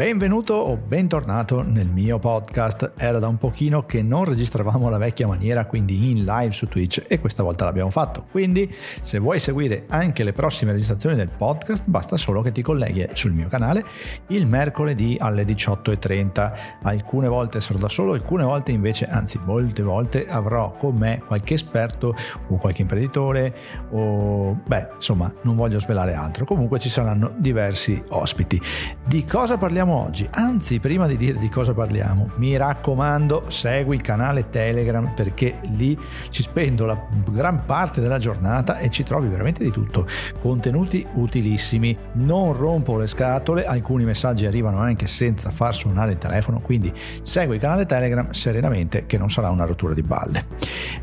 [0.00, 2.92] Benvenuto o bentornato nel mio podcast.
[2.96, 7.04] Era da un pochino che non registravamo alla vecchia maniera, quindi in live su Twitch
[7.06, 8.24] e questa volta l'abbiamo fatto.
[8.30, 13.06] Quindi se vuoi seguire anche le prossime registrazioni del podcast, basta solo che ti colleghi
[13.12, 13.84] sul mio canale
[14.28, 16.52] il mercoledì alle 18.30.
[16.82, 21.52] Alcune volte sarò da solo, alcune volte invece, anzi molte volte avrò con me qualche
[21.52, 22.16] esperto
[22.48, 23.54] o qualche imprenditore
[23.90, 26.46] o beh, insomma, non voglio svelare altro.
[26.46, 28.58] Comunque ci saranno diversi ospiti.
[29.04, 30.28] Di cosa parliamo oggi?
[30.32, 35.98] Anzi, prima di dire di cosa parliamo, mi raccomando, segui il canale Telegram perché lì
[36.30, 36.98] ci spendo la
[37.30, 40.06] gran parte della giornata e ci trovi veramente di tutto.
[40.40, 41.96] Contenuti utilissimi.
[42.12, 47.56] Non rompo le scatole, alcuni messaggi arrivano anche senza far suonare il telefono, quindi segui
[47.56, 50.46] il canale Telegram serenamente che non sarà una rottura di balle.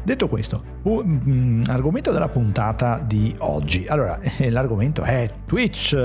[0.04, 3.85] Detto questo, mm, argomento della puntata di oggi.
[3.88, 5.96] Allora, l'argomento è Twitch,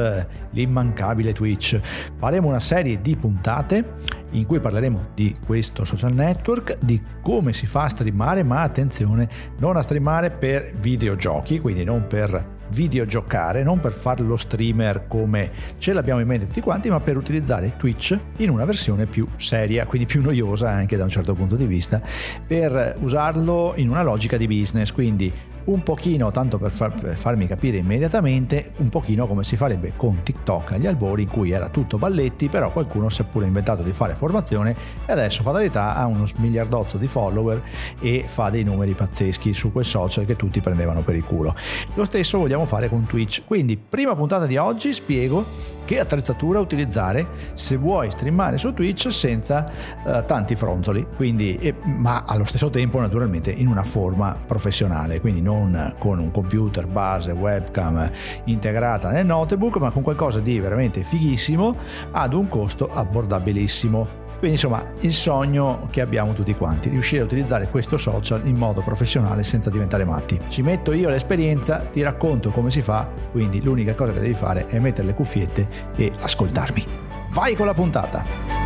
[0.51, 1.80] l'immancabile Twitch.
[2.19, 3.96] Faremo una serie di puntate
[4.30, 9.29] in cui parleremo di questo social network, di come si fa a streamare, ma attenzione,
[9.59, 15.51] non a streamare per videogiochi, quindi non per videogiocare, non per fare lo streamer come
[15.77, 19.85] ce l'abbiamo in mente tutti quanti, ma per utilizzare Twitch in una versione più seria,
[19.85, 22.01] quindi più noiosa anche da un certo punto di vista,
[22.46, 25.30] per usarlo in una logica di business, quindi
[25.65, 30.23] un pochino, tanto per, far, per, farmi capire immediatamente, un pochino come si farebbe con
[30.23, 33.93] TikTok agli albori in cui era tutto balletti, però qualcuno si è pure inventato di
[33.93, 34.74] fare formazione
[35.07, 37.63] e adesso fatalità ha uno smiliardozzo di follower
[38.01, 41.55] e fa dei numeri pazzeschi su quel social che tutti prendevano per il culo.
[41.95, 47.27] Lo stesso vogliamo fare con Twitch, quindi prima puntata di oggi spiego che attrezzatura utilizzare
[47.55, 49.71] se vuoi streamare su Twitch senza
[50.05, 55.43] uh, tanti fronzoli, quindi, e, ma allo stesso tempo naturalmente in una forma professionale, quindi
[55.43, 58.11] non con un computer base webcam
[58.45, 61.77] integrata nel notebook, ma con qualcosa di veramente fighissimo
[62.13, 64.22] ad un costo abbordabilissimo.
[64.43, 68.83] Quindi insomma il sogno che abbiamo tutti quanti, riuscire a utilizzare questo social in modo
[68.83, 70.37] professionale senza diventare matti.
[70.49, 74.67] Ci metto io l'esperienza, ti racconto come si fa, quindi l'unica cosa che devi fare
[74.67, 76.84] è mettere le cuffiette e ascoltarmi.
[77.31, 78.62] Vai con la puntata!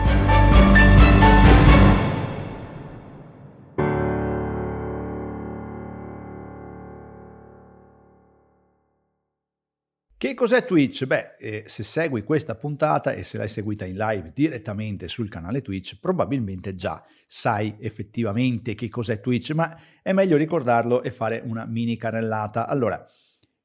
[10.19, 11.05] Che cos'è Twitch?
[11.05, 15.61] Beh, eh, se segui questa puntata e se l'hai seguita in live direttamente sul canale
[15.61, 21.67] Twitch, probabilmente già sai effettivamente che cos'è Twitch, ma è meglio ricordarlo e fare una
[21.67, 22.67] mini carrellata.
[22.67, 23.07] Allora,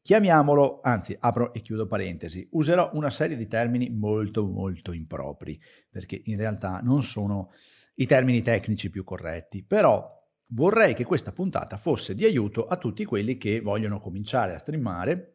[0.02, 5.58] chiamiamolo, anzi, apro e chiudo parentesi, userò una serie di termini molto molto impropri,
[5.90, 7.52] perché in realtà non sono
[7.96, 10.06] i termini tecnici più corretti, però
[10.48, 15.31] vorrei che questa puntata fosse di aiuto a tutti quelli che vogliono cominciare a streamare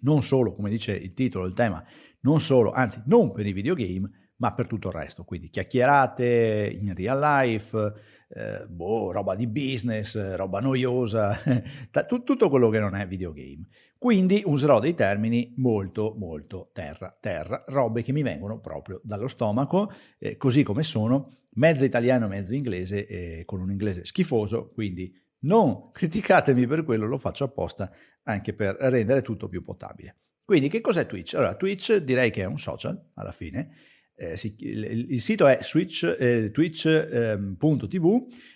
[0.00, 1.84] non solo, come dice il titolo, il tema,
[2.20, 6.94] non solo, anzi non per i videogame, ma per tutto il resto, quindi chiacchierate in
[6.94, 7.92] real life,
[8.28, 11.38] eh, boh, roba di business, roba noiosa,
[12.06, 13.66] tutto quello che non è videogame.
[13.98, 19.90] Quindi userò dei termini molto molto terra terra, robe che mi vengono proprio dallo stomaco,
[20.18, 25.90] eh, così come sono, mezzo italiano, mezzo inglese, eh, con un inglese schifoso, quindi non
[25.92, 27.90] criticatemi per quello, lo faccio apposta
[28.24, 30.16] anche per rendere tutto più potabile.
[30.44, 31.34] Quindi che cos'è Twitch?
[31.34, 33.74] Allora, Twitch direi che è un social alla fine.
[34.14, 37.56] Eh, si, il, il, sito è eh, twitch.tv ehm,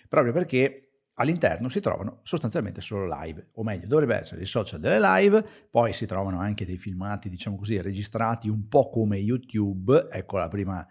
[0.07, 4.99] proprio perché all'interno si trovano sostanzialmente solo live, o meglio, dovrebbe essere il social delle
[4.99, 10.37] live, poi si trovano anche dei filmati, diciamo così, registrati un po' come YouTube, ecco
[10.37, 10.85] la prima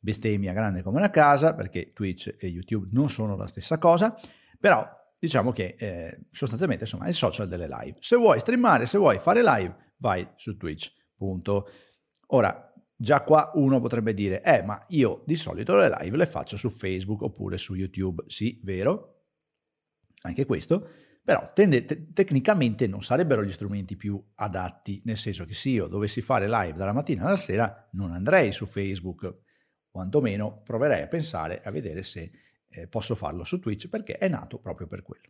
[0.00, 4.16] bestemmia grande come una casa, perché Twitch e YouTube non sono la stessa cosa,
[4.58, 4.86] però
[5.24, 7.96] diciamo che eh, sostanzialmente insomma è il social delle live.
[8.00, 11.68] Se vuoi streamare, se vuoi fare live, vai su Twitch, punto.
[12.28, 16.56] Ora, già qua uno potrebbe dire, eh, ma io di solito le live le faccio
[16.56, 18.24] su Facebook oppure su YouTube.
[18.26, 19.24] Sì, vero,
[20.22, 20.88] anche questo,
[21.24, 25.86] però tende, te- tecnicamente non sarebbero gli strumenti più adatti, nel senso che se io
[25.86, 29.42] dovessi fare live dalla mattina alla sera, non andrei su Facebook,
[29.90, 32.30] quantomeno proverei a pensare, a vedere se
[32.74, 35.22] eh, posso farlo su Twitch perché è nato proprio per quello.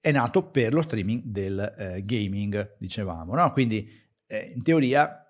[0.00, 3.52] È nato per lo streaming del eh, gaming, dicevamo, no?
[3.52, 3.88] Quindi
[4.26, 5.24] eh, in teoria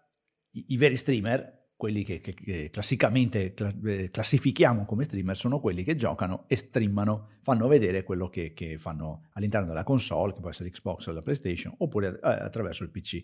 [0.52, 5.61] i, i, veri streamer, quelli che, che, che classicamente cla- eh, classifichiamo come streamer, sono
[5.61, 10.40] quelli che giocano e streamano, fanno vedere quello che, che fanno all'interno della console, che
[10.40, 13.23] può essere Xbox o la PlayStation, oppure attraverso il PC.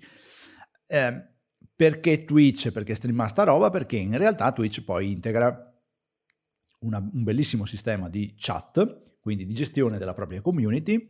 [0.86, 1.36] Eh,
[1.74, 2.72] perché Twitch?
[2.72, 3.70] Perché streama sta roba?
[3.70, 5.67] Perché in realtà Twitch poi integra
[6.80, 11.08] una, un bellissimo sistema di chat, quindi di gestione della propria community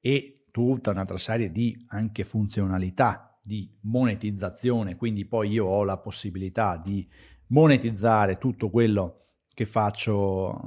[0.00, 6.80] e tutta un'altra serie di anche funzionalità di monetizzazione, quindi poi io ho la possibilità
[6.82, 7.06] di
[7.48, 10.60] monetizzare tutto quello che faccio,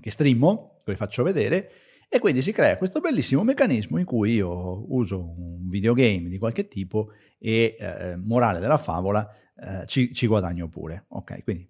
[0.00, 1.70] che streamo, che faccio vedere,
[2.08, 6.68] e quindi si crea questo bellissimo meccanismo in cui io uso un videogame di qualche
[6.68, 11.06] tipo e, eh, morale della favola, eh, ci, ci, guadagno pure.
[11.08, 11.68] Ok, quindi,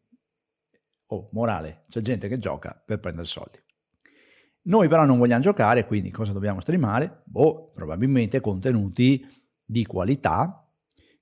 [1.06, 3.58] oh, morale, c'è gente che gioca per prendere soldi.
[4.62, 7.22] Noi però non vogliamo giocare, quindi cosa dobbiamo streamare?
[7.24, 9.24] Boh, probabilmente contenuti
[9.64, 10.66] di qualità,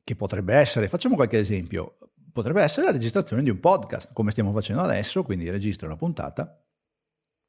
[0.02, 1.98] che potrebbe essere, facciamo qualche esempio,
[2.32, 6.62] potrebbe essere la registrazione di un podcast, come stiamo facendo adesso, quindi registro la puntata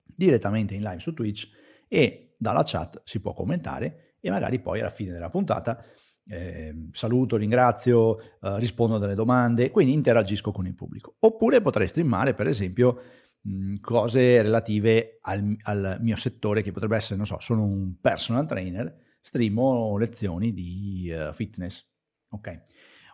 [0.03, 1.49] direttamente in live su Twitch
[1.87, 5.83] e dalla chat si può commentare e magari poi alla fine della puntata
[6.27, 11.15] eh, saluto, ringrazio, eh, rispondo delle domande, quindi interagisco con il pubblico.
[11.19, 13.01] Oppure potrei streamare per esempio
[13.41, 18.47] mh, cose relative al, al, mio settore che potrebbe essere, non so, sono un personal
[18.47, 21.85] trainer, streamo lezioni di uh, fitness,
[22.29, 22.61] ok?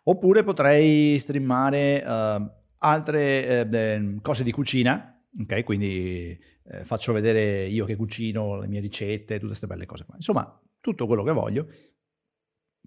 [0.03, 5.63] Oppure potrei streamare uh, altre uh, cose di cucina, ok?
[5.63, 6.39] Quindi
[6.83, 10.15] faccio vedere io che cucino, le mie ricette, tutte queste belle cose qua.
[10.15, 11.67] Insomma, tutto quello che voglio,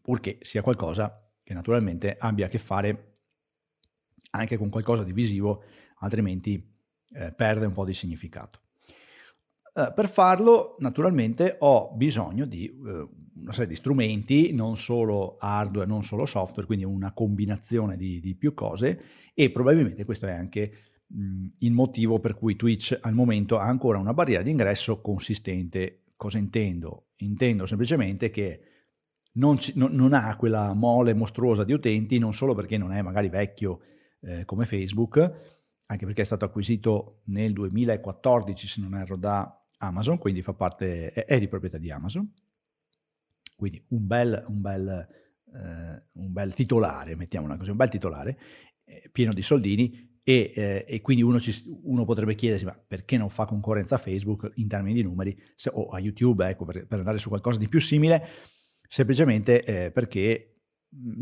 [0.04, 3.20] purché sia qualcosa che naturalmente abbia a che fare
[4.32, 5.62] anche con qualcosa di visivo,
[6.00, 6.62] altrimenti
[7.14, 8.60] eh, perde un po' di significato.
[9.74, 15.88] Eh, per farlo, naturalmente, ho bisogno di eh, una serie di strumenti, non solo hardware,
[15.88, 19.00] non solo software, quindi una combinazione di, di più cose
[19.32, 20.72] e probabilmente questo è anche
[21.06, 26.02] mh, il motivo per cui Twitch al momento ha ancora una barriera di ingresso consistente.
[26.14, 27.12] Cosa intendo?
[27.16, 28.73] Intendo semplicemente che
[29.36, 33.02] non, ci, no, non ha quella mole mostruosa di utenti, non solo perché non è
[33.02, 33.80] magari vecchio
[34.20, 35.18] eh, come Facebook,
[35.86, 41.12] anche perché è stato acquisito nel 2014, se non erro, da Amazon, quindi fa parte,
[41.12, 42.32] è, è di proprietà di Amazon.
[43.56, 48.38] Quindi un bel, un bel, eh, un bel titolare, mettiamola così, un bel titolare,
[48.84, 51.52] eh, pieno di soldini, e, eh, e, quindi uno, ci,
[51.82, 55.70] uno, potrebbe chiedersi ma perché non fa concorrenza a Facebook in termini di numeri se,
[55.70, 58.26] o a YouTube ecco, per, per, andare su qualcosa di più simile
[58.94, 60.50] semplicemente eh, perché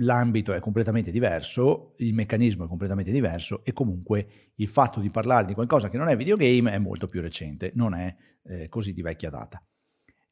[0.01, 5.47] l'ambito è completamente diverso il meccanismo è completamente diverso e comunque il fatto di parlare
[5.47, 8.15] di qualcosa che non è videogame è molto più recente non è
[8.45, 9.65] eh, così di vecchia data.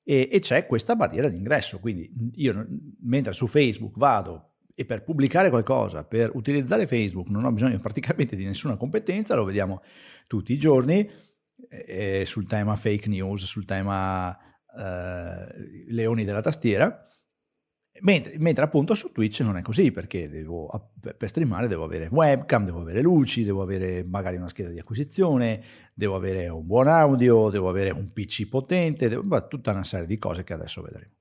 [0.04, 2.66] E, e c'è questa barriera d'ingresso quindi io
[3.04, 8.36] mentre su Facebook vado e per pubblicare qualcosa, per utilizzare Facebook non ho bisogno praticamente
[8.36, 9.80] di nessuna competenza, lo vediamo
[10.26, 11.08] tutti i giorni
[11.70, 14.30] eh, sul tema fake news, sul tema
[14.76, 17.06] eh, leoni della tastiera,
[18.02, 22.64] mentre, mentre, appunto su Twitch non è così perché devo, per streamare devo avere webcam,
[22.64, 25.62] devo avere luci, devo avere magari una scheda di acquisizione,
[25.94, 30.18] devo avere un buon audio, devo avere un PC potente, devo, tutta una serie di
[30.18, 31.12] cose che adesso vedremo.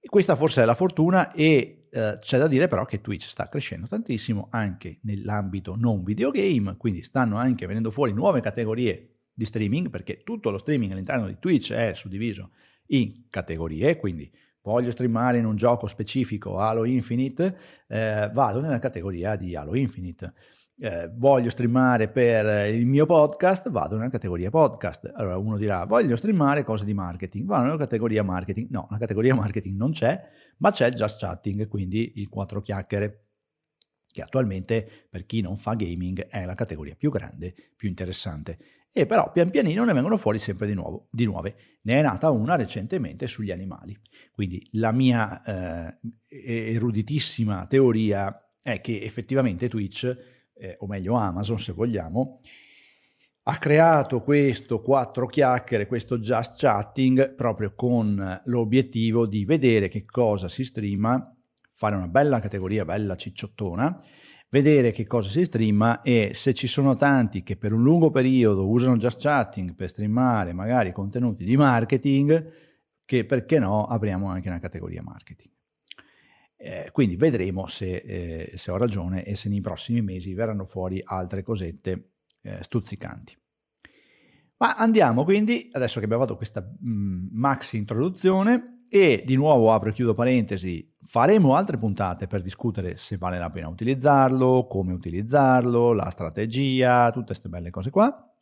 [0.00, 3.48] E questa forse è la fortuna e eh, c'è da dire però che Twitch sta
[3.48, 9.90] crescendo tantissimo anche nell'ambito non videogame, quindi stanno anche venendo fuori nuove categorie di streaming
[9.90, 12.50] perché tutto lo streaming all'interno di Twitch è suddiviso
[12.88, 14.30] in categorie, quindi
[14.64, 17.56] voglio streamare in un gioco specifico Halo Infinite,
[17.86, 20.32] eh, vado nella categoria di Halo Infinite
[20.78, 25.12] eh, voglio streamare per il mio podcast, vado nella categoria podcast.
[25.14, 28.68] Allora uno dirà, voglio streamare cose di marketing, vado nella categoria marketing.
[28.70, 30.20] No, la categoria marketing non c'è,
[30.58, 33.23] ma c'è Just Chatting, quindi il quattro chiacchiere,
[34.14, 38.58] che attualmente per chi non fa gaming è la categoria più grande, più interessante.
[38.92, 41.56] E però pian pianino ne vengono fuori sempre di, nuovo, di nuove.
[41.82, 43.98] Ne è nata una recentemente sugli animali.
[44.30, 50.16] Quindi la mia eh, eruditissima teoria è che effettivamente Twitch
[50.54, 52.38] eh, o meglio Amazon se vogliamo,
[53.46, 60.48] ha creato questo quattro chiacchiere, questo just chatting, proprio con l'obiettivo di vedere che cosa
[60.48, 61.33] si streama,
[61.74, 64.00] fare una bella categoria, bella cicciottona,
[64.48, 68.68] vedere che cosa si streama e se ci sono tanti che per un lungo periodo
[68.68, 72.52] usano just chatting per streamare magari contenuti di marketing,
[73.04, 75.50] che perché no apriamo anche una categoria marketing.
[76.56, 81.02] Eh, quindi vedremo se, eh, se, ho ragione e se nei prossimi mesi verranno fuori
[81.04, 83.36] altre cosette eh, stuzzicanti.
[84.58, 89.72] Ma andiamo quindi, adesso che abbiamo fatto questa mh, mm, maxi introduzione, e di nuovo
[89.72, 94.92] apro e chiudo parentesi, faremo altre puntate per discutere se vale la pena utilizzarlo, come
[94.92, 98.34] utilizzarlo, la strategia, tutte queste belle cose qua.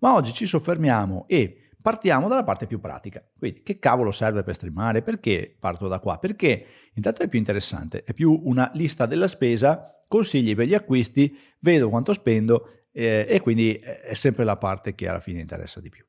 [0.00, 3.22] Ma oggi ci soffermiamo e partiamo dalla parte più pratica.
[3.38, 5.02] Quindi, che cavolo serve per streamare?
[5.02, 6.18] Perché parto da qua?
[6.18, 11.36] Perché intanto è più interessante, è più una lista della spesa, consigli per gli acquisti,
[11.60, 15.88] vedo quanto spendo eh, e quindi è sempre la parte che alla fine interessa di
[15.88, 16.04] più.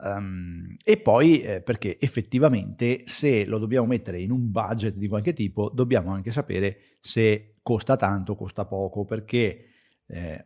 [0.00, 5.32] Um, e poi eh, perché effettivamente se lo dobbiamo mettere in un budget di qualche
[5.32, 9.64] tipo, dobbiamo anche sapere se costa tanto, costa poco, perché
[10.06, 10.44] eh,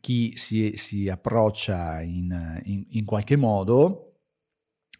[0.00, 4.20] chi si, si approccia in, in, in, qualche modo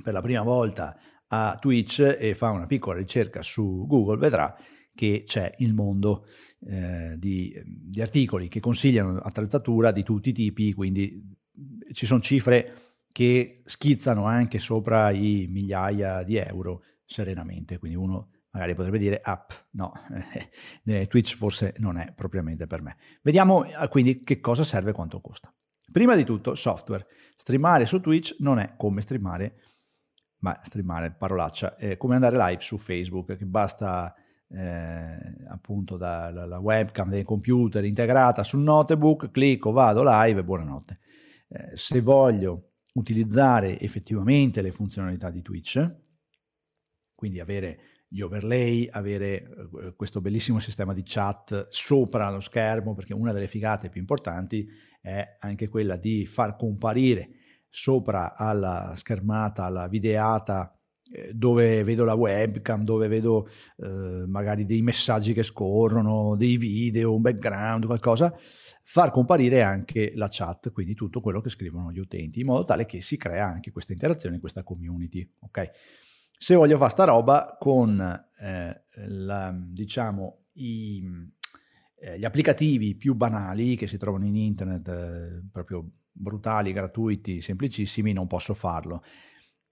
[0.02, 0.96] per la prima volta
[1.28, 4.54] a Twitch e fa una piccola ricerca su Google vedrà
[4.94, 6.26] che c'è il mondo
[6.68, 11.20] eh, di, di, articoli che consigliano attrezzatura di tutti i tipi, quindi
[11.92, 12.83] ci sono cifre
[13.14, 19.52] che schizzano anche sopra i migliaia di euro serenamente, quindi uno magari potrebbe dire app,
[19.74, 19.92] no,
[20.84, 22.96] eh, Twitch forse non è propriamente per me.
[23.22, 25.54] Vediamo eh, quindi che cosa serve e quanto costa.
[25.92, 27.06] Prima di tutto software,
[27.36, 29.60] streamare su Twitch non è come streamare,
[30.38, 34.12] ma streamare, parolaccia, è come andare live su Facebook, che basta
[34.48, 35.18] eh,
[35.50, 40.98] appunto dalla webcam del computer integrata sul notebook, clicco, vado live e buonanotte.
[41.46, 45.94] Eh, se voglio utilizzare effettivamente le funzionalità di Twitch,
[47.14, 49.42] quindi avere gli overlay, avere
[49.82, 54.68] eh, questo bellissimo sistema di chat sopra lo schermo, perché una delle figate più importanti
[55.00, 57.30] è anche quella di far comparire
[57.68, 60.78] sopra alla schermata, alla videata,
[61.12, 63.48] eh, dove vedo la webcam, dove vedo
[63.78, 68.32] eh, magari dei messaggi che scorrono, dei video, un background, qualcosa,
[68.86, 72.84] far comparire anche la chat, quindi tutto quello che scrivono gli utenti, in modo tale
[72.84, 75.28] che si crea anche questa interazione, questa community.
[75.40, 75.70] Ok?
[76.36, 77.98] Se voglio fare sta roba con,
[78.38, 81.02] eh, la, diciamo, i,
[81.98, 88.12] eh, gli applicativi più banali che si trovano in internet, eh, proprio brutali, gratuiti, semplicissimi,
[88.12, 89.02] non posso farlo.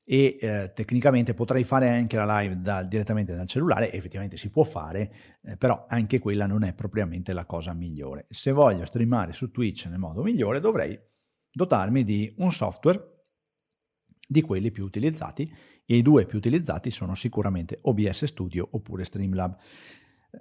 [0.04, 4.64] E eh, tecnicamente potrei fare anche la live da, direttamente dal cellulare, effettivamente si può
[4.64, 8.26] fare, eh, però anche quella non è propriamente la cosa migliore.
[8.28, 10.98] Se voglio streamare su Twitch nel modo migliore, dovrei
[11.52, 13.10] dotarmi di un software
[14.26, 15.50] di quelli più utilizzati
[15.84, 19.56] e i due più utilizzati sono sicuramente OBS Studio oppure Streamlab.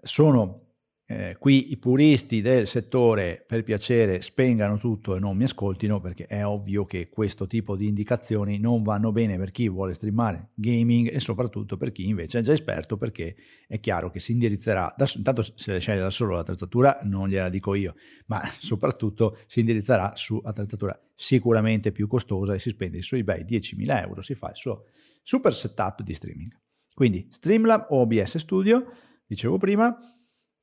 [0.01, 0.70] Sono
[1.11, 6.25] eh, qui i puristi del settore per piacere spengano tutto e non mi ascoltino perché
[6.25, 11.13] è ovvio che questo tipo di indicazioni non vanno bene per chi vuole streamare gaming
[11.13, 13.35] e soprattutto per chi invece è già esperto perché
[13.67, 17.49] è chiaro che si indirizzerà, da, intanto se le sceglie da solo l'attrezzatura non gliela
[17.49, 17.95] dico io,
[18.27, 23.43] ma soprattutto si indirizzerà su attrezzatura sicuramente più costosa e si spende i suoi bei
[23.43, 24.85] 10.000 euro, si fa il suo
[25.21, 26.57] super setup di streaming.
[26.95, 28.85] Quindi Streamlab o OBS Studio,
[29.25, 29.97] dicevo prima,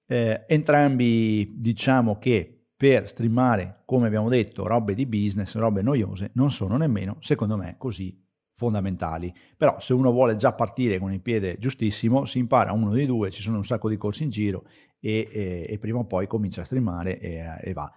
[0.08, 6.50] eh, entrambi diciamo che per streamare, come abbiamo detto, robe di business, robe noiose, non
[6.50, 8.24] sono nemmeno, secondo me, così
[8.54, 9.32] fondamentali.
[9.56, 13.30] Però se uno vuole già partire con il piede giustissimo, si impara uno dei due,
[13.30, 14.64] ci sono un sacco di corsi in giro
[15.00, 17.92] e, e, e prima o poi comincia a streamare e, e va.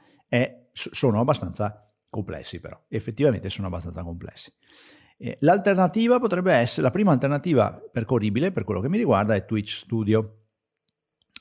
[0.71, 4.51] sono abbastanza complessi però, effettivamente sono abbastanza complessi.
[5.39, 10.40] L'alternativa potrebbe essere, la prima alternativa percorribile per quello che mi riguarda è Twitch Studio.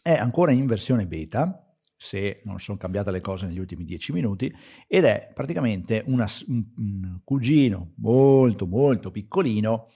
[0.02, 1.64] È ancora in versione beta,
[1.97, 4.52] se non sono cambiate le cose negli ultimi dieci minuti,
[4.87, 9.90] ed è praticamente una, un, cugino molto molto piccolino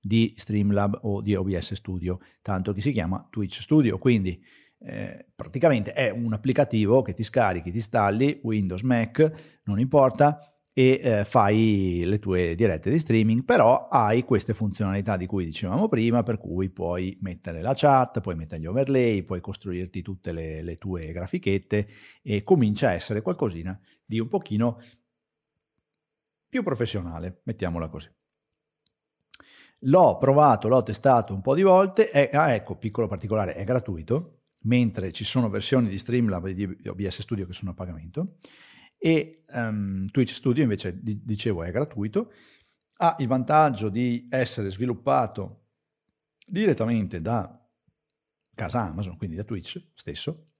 [0.00, 3.98] di Streamlab o di OBS Studio, tanto che si chiama Twitch Studio.
[3.98, 4.42] Quindi
[4.80, 11.00] eh, praticamente è un applicativo che ti scarichi, ti installi, Windows, Mac, non importa, e
[11.00, 16.24] eh, fai le tue dirette di streaming, però hai queste funzionalità di cui dicevamo prima,
[16.24, 20.76] per cui puoi mettere la chat, puoi mettere gli overlay, puoi costruirti tutte le, le
[20.76, 21.88] tue grafichette
[22.22, 24.80] e comincia a essere qualcosina di un pochino
[26.48, 28.10] più professionale, mettiamola così.
[29.86, 34.40] L'ho provato, l'ho testato un po' di volte, è, ah, ecco, piccolo particolare, è gratuito,
[34.64, 38.38] mentre ci sono versioni di Streamlab e di OBS Studio che sono a pagamento
[39.04, 42.32] e um, Twitch Studio invece, di, dicevo, è gratuito,
[42.96, 45.66] ha il vantaggio di essere sviluppato
[46.46, 47.68] direttamente da
[48.54, 50.52] casa Amazon, quindi da Twitch stesso,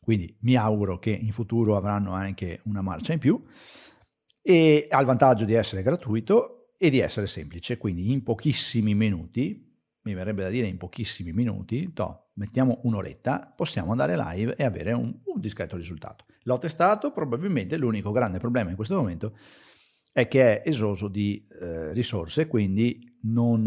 [0.00, 3.40] quindi mi auguro che in futuro avranno anche una marcia in più,
[4.42, 9.64] e ha il vantaggio di essere gratuito e di essere semplice, quindi in pochissimi minuti,
[10.02, 14.92] mi verrebbe da dire in pochissimi minuti, to, mettiamo un'oretta, possiamo andare live e avere
[14.92, 16.24] un, un discreto risultato.
[16.48, 19.36] L'ho testato, probabilmente l'unico grande problema in questo momento
[20.10, 23.62] è che è esoso di eh, risorse, quindi non,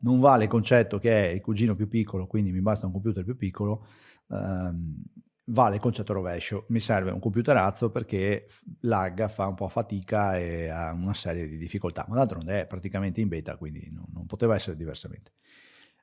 [0.00, 3.24] non, vale il concetto che è il cugino più piccolo, quindi mi basta un computer
[3.24, 3.86] più piccolo,
[4.30, 5.02] ehm,
[5.44, 8.46] vale il concetto rovescio, mi serve un computerazzo perché
[8.80, 13.22] lagga, fa un po' fatica e ha una serie di difficoltà, ma d'altronde è praticamente
[13.22, 15.32] in beta, quindi non, non poteva essere diversamente.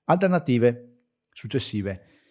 [0.05, 2.22] Alternative successive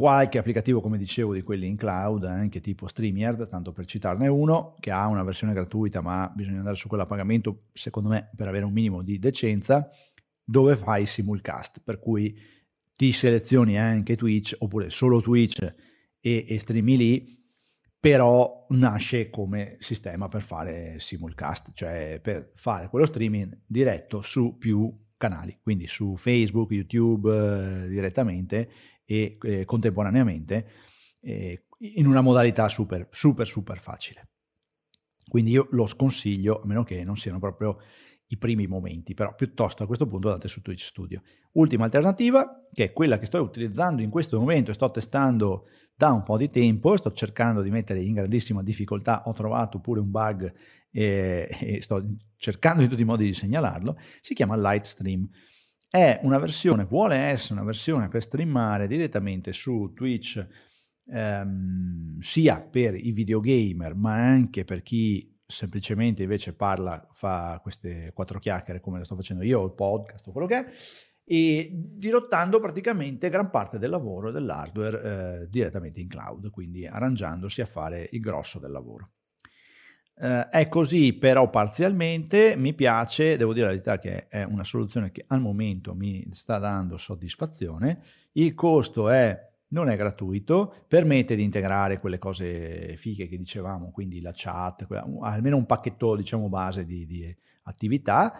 [0.00, 4.74] qualche applicativo, come dicevo, di quelli in cloud, anche tipo StreamYard, tanto per citarne uno,
[4.80, 8.48] che ha una versione gratuita, ma bisogna andare su quella a pagamento, secondo me, per
[8.48, 9.90] avere un minimo di decenza,
[10.42, 12.34] dove fai simulcast, per cui
[12.94, 15.60] ti selezioni anche Twitch, oppure solo Twitch
[16.18, 17.38] e, e streami lì,
[18.00, 24.90] però nasce come sistema per fare simulcast, cioè per fare quello streaming diretto su più
[25.18, 28.70] canali, quindi su Facebook, YouTube eh, direttamente
[29.10, 30.68] e eh, contemporaneamente
[31.22, 34.28] eh, in una modalità super, super, super facile.
[35.28, 37.78] Quindi io lo sconsiglio, a meno che non siano proprio
[38.28, 41.22] i primi momenti, però piuttosto a questo punto andate su Twitch Studio.
[41.52, 46.12] Ultima alternativa, che è quella che sto utilizzando in questo momento e sto testando da
[46.12, 50.10] un po' di tempo, sto cercando di mettere in grandissima difficoltà, ho trovato pure un
[50.10, 50.54] bug
[50.92, 55.28] e, e sto cercando in tutti i modi di segnalarlo, si chiama Lightstream
[55.90, 60.46] è una versione, vuole essere una versione per streamare direttamente su Twitch
[61.08, 68.38] ehm, sia per i videogamer ma anche per chi semplicemente invece parla, fa queste quattro
[68.38, 70.72] chiacchiere come le sto facendo io, il podcast o quello che è,
[71.24, 77.66] e dirottando praticamente gran parte del lavoro dell'hardware eh, direttamente in cloud, quindi arrangiandosi a
[77.66, 79.10] fare il grosso del lavoro.
[80.20, 85.10] Uh, è così però parzialmente, mi piace, devo dire la verità che è una soluzione
[85.10, 91.42] che al momento mi sta dando soddisfazione, il costo è, non è gratuito, permette di
[91.42, 94.86] integrare quelle cose fighe che dicevamo, quindi la chat,
[95.22, 98.38] almeno un pacchetto diciamo base di, di attività,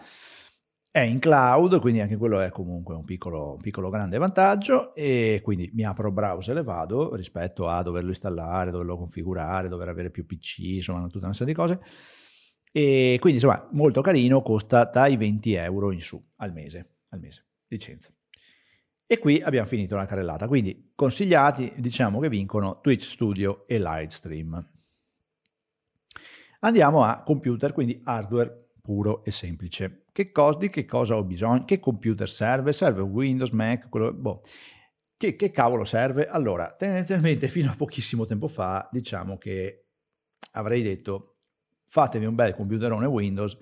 [0.91, 5.39] è in cloud, quindi anche quello è comunque un piccolo, un piccolo, grande vantaggio e
[5.41, 10.25] quindi mi apro browser e vado rispetto a doverlo installare, doverlo configurare, dover avere più
[10.25, 11.79] PC, insomma tutta una serie di cose.
[12.73, 17.45] E quindi insomma molto carino, costa dai 20 euro in su al mese, al mese,
[17.67, 18.11] licenza.
[19.05, 24.69] E qui abbiamo finito la carrellata, quindi consigliati diciamo che vincono Twitch Studio e Lightstream.
[26.59, 30.05] Andiamo a computer, quindi hardware puro e semplice.
[30.11, 31.65] Che cosa, di che cosa ho bisogno?
[31.65, 32.73] Che computer serve?
[32.73, 34.41] Serve Windows, Mac, quello, boh.
[35.15, 36.27] Che, che cavolo serve?
[36.27, 39.85] Allora, tendenzialmente fino a pochissimo tempo fa, diciamo che
[40.53, 41.35] avrei detto
[41.85, 43.57] fatevi un bel computerone Windows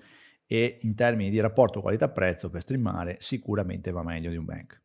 [0.46, 4.80] e in termini di rapporto qualità-prezzo per streamare sicuramente va meglio di un Mac.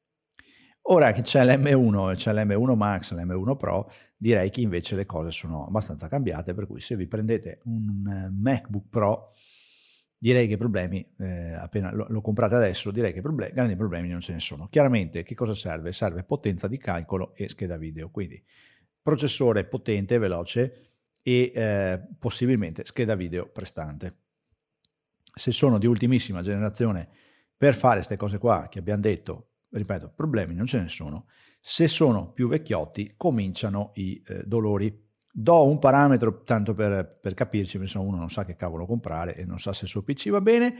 [0.88, 5.66] Ora che c'è l'M1, c'è l'M1 Max, l'M1 Pro, direi che invece le cose sono
[5.66, 9.32] abbastanza cambiate, per cui se vi prendete un MacBook Pro
[10.18, 14.22] direi che problemi, eh, appena lo, lo, comprate adesso, direi che problemi, grandi problemi non
[14.22, 14.68] ce ne sono.
[14.70, 15.92] Chiaramente che cosa serve?
[15.92, 18.42] Serve potenza di calcolo e scheda video, quindi
[19.02, 24.18] processore potente, veloce e eh, possibilmente scheda video prestante.
[25.34, 27.10] Se sono di ultimissima generazione,
[27.58, 31.28] per fare queste cose qua che abbiamo detto, ripeto, problemi non ce ne sono.
[31.60, 35.05] Se sono più vecchiotti, cominciano i eh, dolori
[35.38, 39.44] Do un parametro tanto per, per capirci, perché uno non sa che cavolo comprare e
[39.44, 40.74] non sa se il suo PC va bene.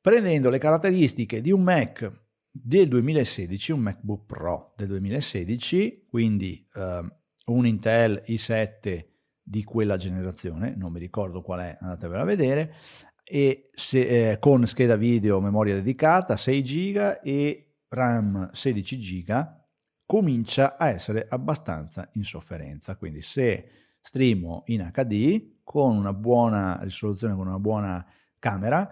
[0.00, 2.10] Prendendo le caratteristiche di un Mac
[2.50, 9.04] del 2016, un MacBook Pro del 2016, quindi uh, un Intel i7
[9.40, 12.74] di quella generazione, non mi ricordo qual è, andatevela a vedere,
[13.22, 19.64] e se, eh, con scheda video memoria dedicata 6 GB e RAM 16 GB
[20.06, 22.96] comincia a essere abbastanza in sofferenza.
[22.96, 23.68] Quindi se
[24.00, 28.06] streamo in HD con una buona risoluzione, con una buona
[28.38, 28.88] camera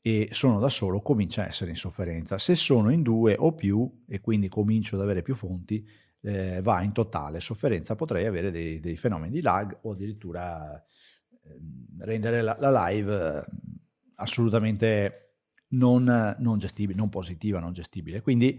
[0.00, 2.38] e sono da solo, comincia a essere in sofferenza.
[2.38, 5.86] Se sono in due o più e quindi comincio ad avere più fonti,
[6.22, 11.60] eh, va in totale sofferenza, potrei avere dei, dei fenomeni di lag o addirittura eh,
[11.98, 13.44] rendere la, la live eh,
[14.16, 15.24] assolutamente
[15.68, 18.22] non, non gestibile, non positiva, non gestibile.
[18.22, 18.58] Quindi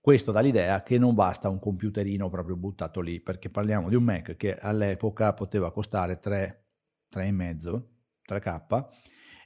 [0.00, 4.04] questo dà l'idea che non basta un computerino proprio buttato lì, perché parliamo di un
[4.04, 6.64] Mac che all'epoca poteva costare 3,
[7.12, 7.82] 3,5,
[8.26, 8.88] 3K,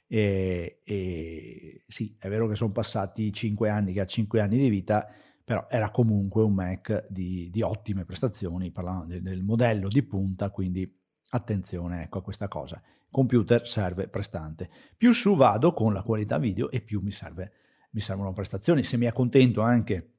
[0.07, 4.69] e, e sì, è vero che sono passati 5 anni, che ha 5 anni di
[4.69, 5.05] vita,
[5.43, 10.51] però era comunque un Mac di, di ottime prestazioni, parlavamo del, del, modello di punta,
[10.51, 10.89] quindi
[11.31, 12.81] attenzione ecco, a questa cosa.
[13.11, 14.69] Computer serve prestante.
[14.95, 17.51] Più su vado con la qualità video e più mi, serve,
[17.91, 18.83] mi servono prestazioni.
[18.83, 20.14] Se mi accontento anche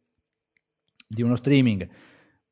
[1.06, 1.88] di uno streaming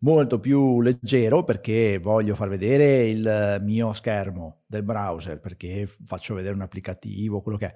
[0.04, 6.54] molto più leggero perché voglio far vedere il mio schermo del browser, perché faccio vedere
[6.54, 7.74] un applicativo, quello che è.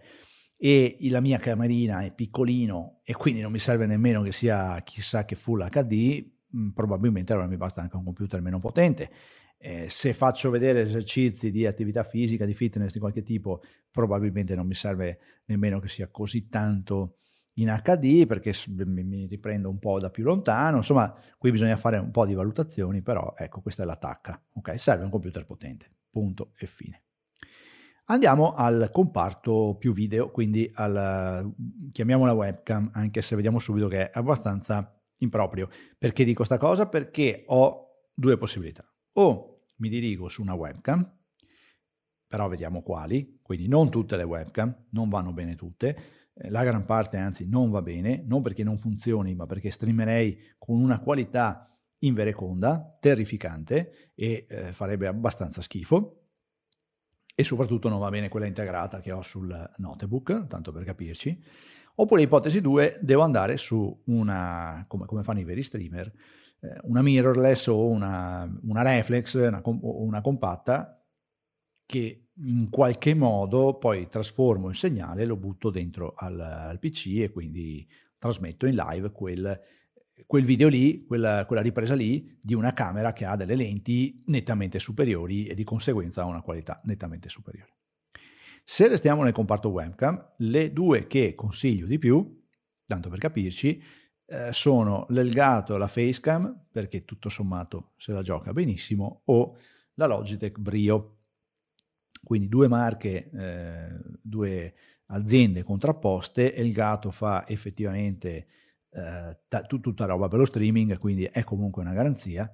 [0.60, 5.24] E la mia camerina è piccolino e quindi non mi serve nemmeno che sia chissà
[5.24, 9.10] che full HD, mm, probabilmente allora mi basta anche un computer meno potente.
[9.56, 14.66] Eh, se faccio vedere esercizi di attività fisica, di fitness di qualche tipo, probabilmente non
[14.66, 17.18] mi serve nemmeno che sia così tanto
[17.58, 18.52] in HD perché
[18.86, 23.02] mi riprendo un po' da più lontano, insomma qui bisogna fare un po' di valutazioni,
[23.02, 24.78] però ecco questa è la tacca, ok?
[24.78, 27.02] Serve un computer potente, punto e fine.
[28.10, 31.52] Andiamo al comparto più video, quindi al,
[31.92, 35.68] chiamiamola webcam, anche se vediamo subito che è abbastanza improprio.
[35.98, 36.86] Perché dico questa cosa?
[36.86, 38.90] Perché ho due possibilità.
[39.14, 41.18] O mi dirigo su una webcam,
[42.26, 45.96] però vediamo quali, quindi non tutte le webcam, non vanno bene tutte,
[46.48, 50.80] la gran parte anzi non va bene, non perché non funzioni, ma perché streamerei con
[50.80, 56.14] una qualità invereconda, terrificante e eh, farebbe abbastanza schifo.
[57.34, 61.40] E soprattutto non va bene quella integrata che ho sul notebook, tanto per capirci.
[61.96, 66.12] Oppure ipotesi 2, devo andare su una, come, come fanno i veri streamer,
[66.60, 71.04] eh, una mirrorless o una, una reflex, una, una compatta
[71.86, 77.30] che in qualche modo poi trasformo il segnale, lo butto dentro al, al PC e
[77.30, 77.86] quindi
[78.18, 79.60] trasmetto in live quel,
[80.26, 84.78] quel video lì, quella, quella, ripresa lì di una camera che ha delle lenti nettamente
[84.78, 87.72] superiori e di conseguenza ha una qualità nettamente superiore.
[88.64, 92.44] Se restiamo nel comparto webcam, le due che consiglio di più,
[92.86, 93.82] tanto per capirci,
[94.26, 99.56] eh, sono l'Elgato e la Facecam, perché tutto sommato se la gioca benissimo, o
[99.94, 101.17] la Logitech Brio
[102.22, 104.74] quindi due marche, eh, due
[105.06, 108.46] aziende contrapposte, Elgato fa effettivamente
[108.90, 112.50] eh, t- tutta roba per lo streaming, quindi è comunque una garanzia.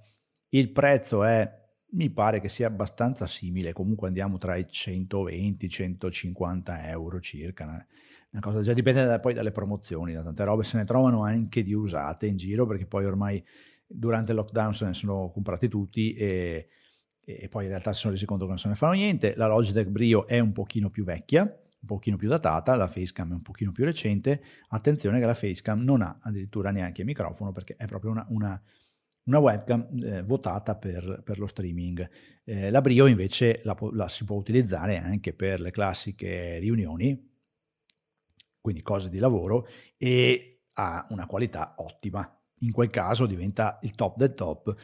[0.51, 6.89] Il prezzo è, mi pare che sia abbastanza simile, comunque andiamo tra i 120 150
[6.89, 7.65] euro circa.
[8.31, 11.63] Una cosa, già dipende da, poi dalle promozioni, da tante robe se ne trovano anche
[11.63, 13.45] di usate in giro, perché poi ormai
[13.87, 16.69] durante il lockdown se ne sono comprati tutti e
[17.25, 19.35] e poi in realtà si sono resi conto che non se ne fanno niente.
[19.37, 23.35] La Logitech Brio è un pochino più vecchia, un pochino più datata, la Facecam è
[23.35, 24.43] un pochino più recente.
[24.69, 28.63] Attenzione che la Facecam non ha addirittura neanche il microfono perché è proprio una, una,
[29.25, 32.09] una webcam eh, votata per, per, lo streaming.
[32.45, 37.33] Eh, la Brio invece la, la si può utilizzare anche per le classiche riunioni,
[38.61, 42.39] quindi cose di lavoro, e ha una qualità ottima.
[42.61, 44.75] In quel caso diventa il top del top.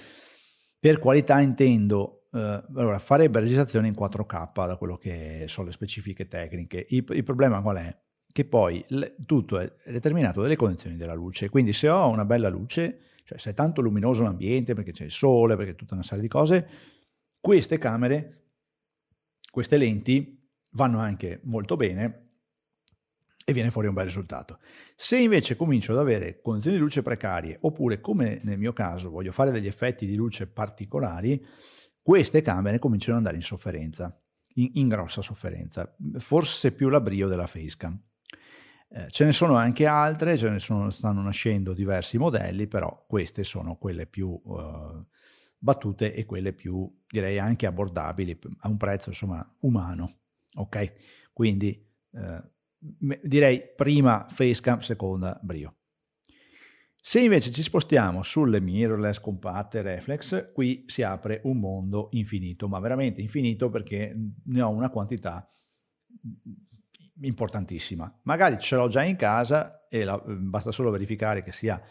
[0.78, 2.38] Per qualità intendo Uh,
[2.76, 6.86] allora, farebbe registrazione in 4K da quello che sono le specifiche tecniche.
[6.90, 7.96] Il, il problema qual è?
[8.32, 11.48] Che poi le, tutto è determinato dalle condizioni della luce.
[11.48, 15.10] Quindi se ho una bella luce, cioè se è tanto luminoso l'ambiente perché c'è il
[15.10, 16.68] sole, perché tutta una serie di cose,
[17.40, 18.44] queste camere,
[19.50, 20.38] queste lenti
[20.72, 22.28] vanno anche molto bene
[23.44, 24.60] e viene fuori un bel risultato.
[24.94, 29.32] Se invece comincio ad avere condizioni di luce precarie, oppure come nel mio caso voglio
[29.32, 31.44] fare degli effetti di luce particolari,
[32.02, 34.18] queste camere cominciano ad andare in sofferenza,
[34.54, 37.98] in, in grossa sofferenza, forse più la brio della facecam.
[38.92, 43.44] Eh, ce ne sono anche altre, ce ne sono, stanno nascendo diversi modelli, però queste
[43.44, 45.06] sono quelle più uh,
[45.56, 50.18] battute e quelle più, direi, anche abbordabili a un prezzo, insomma, umano.
[50.56, 50.92] Ok?
[51.32, 52.42] Quindi eh,
[53.22, 55.76] direi prima facecam, seconda brio.
[57.02, 62.78] Se invece ci spostiamo sulle mirrorless, compatte, reflex, qui si apre un mondo infinito, ma
[62.78, 65.50] veramente infinito perché ne ho una quantità
[67.22, 68.20] importantissima.
[68.24, 71.82] Magari ce l'ho già in casa e la, basta solo verificare che sia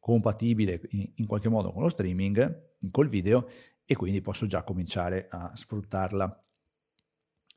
[0.00, 3.48] compatibile in, in qualche modo con lo streaming, col video,
[3.84, 6.44] e quindi posso già cominciare a sfruttarla.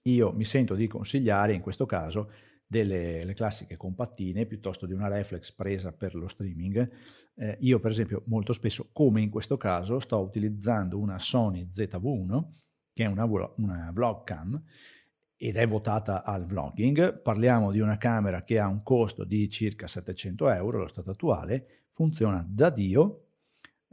[0.03, 2.31] Io mi sento di consigliare in questo caso
[2.71, 6.88] delle classiche compattine piuttosto di una reflex presa per lo streaming.
[7.36, 12.43] Eh, io per esempio molto spesso, come in questo caso, sto utilizzando una Sony ZV1
[12.93, 14.62] che è una, una vlog cam
[15.36, 17.21] ed è votata al vlogging.
[17.21, 21.86] Parliamo di una camera che ha un costo di circa 700 euro, lo stato attuale,
[21.89, 23.29] funziona da Dio,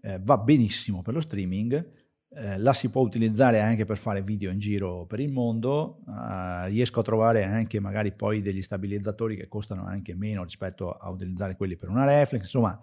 [0.02, 2.05] eh, va benissimo per lo streaming,
[2.38, 6.66] eh, la si può utilizzare anche per fare video in giro per il mondo, uh,
[6.66, 11.56] riesco a trovare anche magari poi degli stabilizzatori che costano anche meno rispetto a utilizzare
[11.56, 12.78] quelli per una reflex, insomma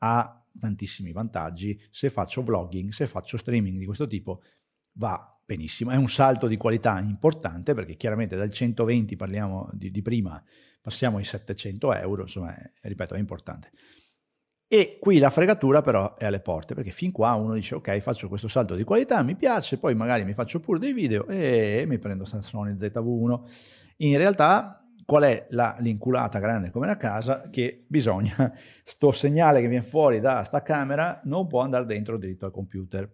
[0.00, 4.42] ha tantissimi vantaggi, se faccio vlogging, se faccio streaming di questo tipo
[4.92, 10.02] va benissimo, è un salto di qualità importante perché chiaramente dal 120 parliamo di, di
[10.02, 10.42] prima,
[10.82, 13.70] passiamo ai 700 euro, insomma è, ripeto è importante.
[14.70, 18.28] E qui la fregatura però è alle porte, perché fin qua uno dice ok faccio
[18.28, 21.98] questo salto di qualità, mi piace, poi magari mi faccio pure dei video e mi
[21.98, 23.40] prendo Sony ZV1.
[23.98, 27.48] In realtà qual è la, l'inculata grande come la casa?
[27.48, 28.52] Che bisogna,
[28.84, 33.10] sto segnale che viene fuori da sta camera non può andare dentro dritto al computer.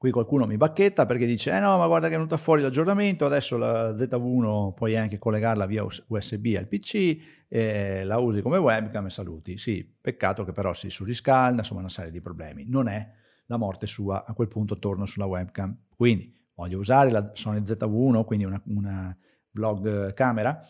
[0.00, 3.26] Qui qualcuno mi bacchetta perché dice, eh no, ma guarda che è venuta fuori l'aggiornamento,
[3.26, 9.04] adesso la Z1 puoi anche collegarla via USB al PC, eh, la usi come webcam
[9.04, 9.58] e saluti.
[9.58, 12.64] Sì, peccato che però si surriscalda, insomma una serie di problemi.
[12.66, 13.12] Non è
[13.44, 15.76] la morte sua, a quel punto torno sulla webcam.
[15.94, 19.14] Quindi voglio usare la Sony Z1, quindi una, una
[19.50, 20.62] vlog camera,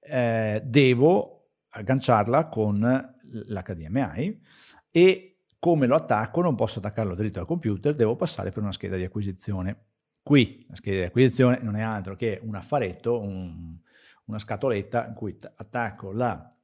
[0.00, 2.80] eh, devo agganciarla con
[3.22, 4.40] l'HDMI
[4.90, 8.96] e come lo attacco non posso attaccarlo dritto al computer, devo passare per una scheda
[8.96, 9.86] di acquisizione.
[10.22, 13.76] Qui la scheda di acquisizione non è altro che un affaretto, un,
[14.26, 16.54] una scatoletta in cui attacco la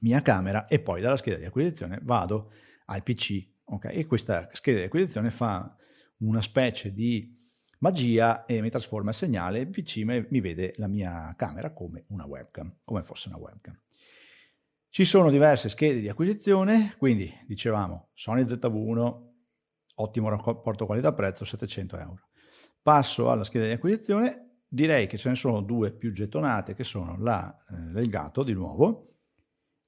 [0.00, 2.52] mia camera e poi dalla scheda di acquisizione vado
[2.86, 3.44] al PC.
[3.64, 3.96] Okay?
[3.96, 5.74] E questa scheda di acquisizione fa
[6.18, 7.34] una specie di
[7.78, 12.24] magia e mi trasforma il segnale, il PC mi vede la mia camera come una
[12.24, 13.76] webcam, come fosse una webcam.
[14.96, 19.16] Ci sono diverse schede di acquisizione, quindi dicevamo Sony ZV1,
[19.96, 22.28] ottimo rapporto qualità-prezzo, 700 euro.
[22.80, 27.18] Passo alla scheda di acquisizione, direi che ce ne sono due più gettonate che sono
[27.18, 29.18] la eh, Elgato di nuovo,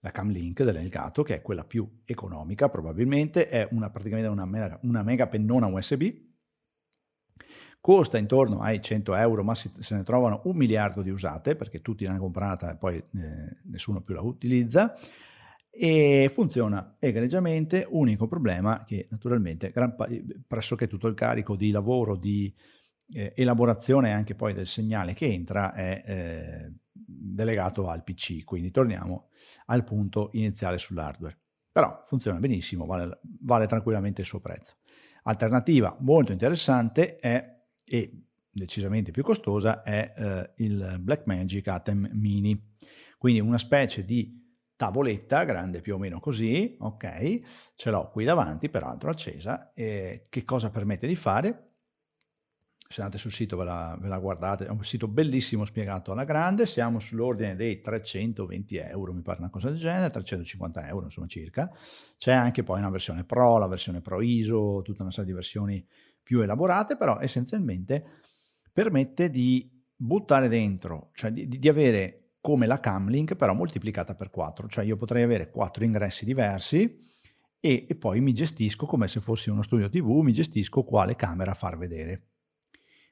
[0.00, 5.02] la Camlink dell'Elgato che è quella più economica probabilmente, è una, praticamente una mega, una
[5.02, 6.02] mega pennona USB,
[7.80, 11.80] costa intorno ai 100 euro, ma si, se ne trovano un miliardo di usate perché
[11.80, 14.94] tutti l'hanno comprata e poi eh, nessuno più la utilizza
[15.80, 19.94] e funziona egregiamente, unico problema che naturalmente gran,
[20.44, 22.52] pressoché tutto il carico di lavoro, di
[23.12, 29.28] eh, elaborazione anche poi del segnale che entra è eh, delegato al PC, quindi torniamo
[29.66, 31.38] al punto iniziale sull'hardware.
[31.70, 34.78] Però funziona benissimo, vale, vale tranquillamente il suo prezzo.
[35.22, 37.57] Alternativa molto interessante è
[37.88, 42.60] e decisamente più costosa è eh, il Blackmagic Atem Mini,
[43.16, 44.46] quindi una specie di
[44.78, 47.40] tavoletta grande più o meno così, ok,
[47.74, 51.64] ce l'ho qui davanti, peraltro accesa, e che cosa permette di fare?
[52.88, 56.24] Se andate sul sito ve la, ve la, guardate, è un sito bellissimo spiegato alla
[56.24, 61.26] grande, siamo sull'ordine dei 320 euro, mi pare una cosa del genere, 350 euro insomma
[61.26, 61.70] circa,
[62.16, 65.86] c'è anche poi una versione Pro, la versione Pro ISO, tutta una serie di versioni
[66.28, 68.04] più elaborate, però essenzialmente
[68.70, 74.68] permette di buttare dentro, cioè di, di avere come la Camlink però moltiplicata per 4,
[74.68, 77.02] cioè io potrei avere 4 ingressi diversi
[77.58, 81.54] e, e, poi mi gestisco come se fossi uno studio TV, mi gestisco quale camera
[81.54, 82.27] far vedere.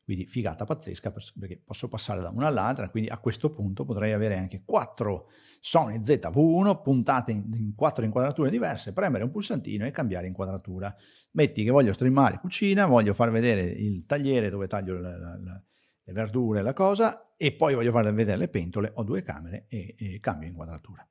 [0.06, 4.38] Quindi figata pazzesca perché posso passare da una all'altra, quindi a questo punto potrei avere
[4.38, 10.94] anche quattro Sony ZV1 puntate in, quattro inquadrature diverse, premere un pulsantino e cambiare inquadratura.
[11.32, 15.62] Metti che voglio streamare cucina, voglio far vedere il tagliere dove taglio la, la, la,
[16.04, 19.96] le verdure, la cosa, e poi voglio far vedere le pentole, ho due camere e,
[19.98, 21.04] e cambio inquadratura.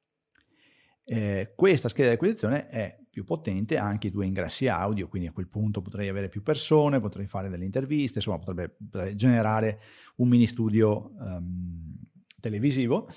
[1.07, 5.47] Eh, questa scheda di acquisizione è più potente, anche due ingressi audio, quindi a quel
[5.47, 9.79] punto potrei avere più persone, potrei fare delle interviste, insomma potrebbe, potrebbe generare
[10.17, 11.95] un mini studio um,
[12.41, 13.07] televisivo.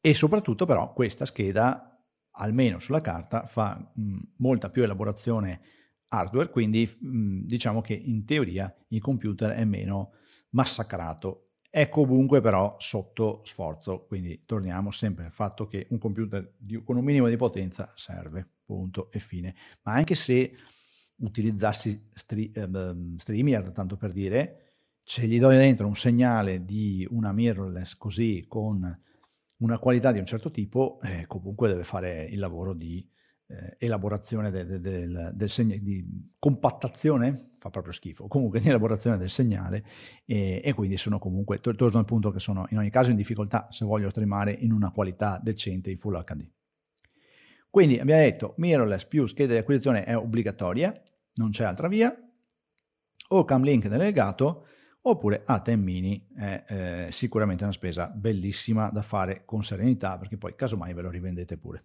[0.00, 1.98] E soprattutto però questa scheda,
[2.32, 5.60] almeno sulla carta, fa mh, molta più elaborazione
[6.08, 10.12] hardware, quindi mh, diciamo che in teoria il computer è meno
[10.50, 16.82] massacrato è comunque però sotto sforzo, quindi torniamo sempre al fatto che un computer di,
[16.82, 19.54] con un minimo di potenza serve, punto e fine.
[19.82, 20.52] Ma anche se
[21.18, 22.68] utilizzassi stri, eh,
[23.18, 29.00] StreamYard, tanto per dire, se gli do dentro un segnale di una mirrorless così con
[29.58, 33.08] una qualità di un certo tipo, eh, comunque deve fare il lavoro di
[33.50, 36.04] eh, elaborazione de, de, del, del segnale, di
[36.38, 39.84] compattazione, fa proprio schifo, comunque di elaborazione del segnale
[40.24, 43.16] e, e quindi sono comunque, to, torno al punto che sono in ogni caso in
[43.16, 46.48] difficoltà se voglio streamare in una qualità decente in Full HD.
[47.68, 50.92] Quindi abbiamo detto mirrorless più scheda di acquisizione è obbligatoria,
[51.34, 52.14] non c'è altra via,
[53.28, 54.66] o Camlink delegato
[55.02, 60.54] oppure ATEM Mini è eh, sicuramente una spesa bellissima da fare con serenità perché poi
[60.54, 61.84] casomai ve lo rivendete pure.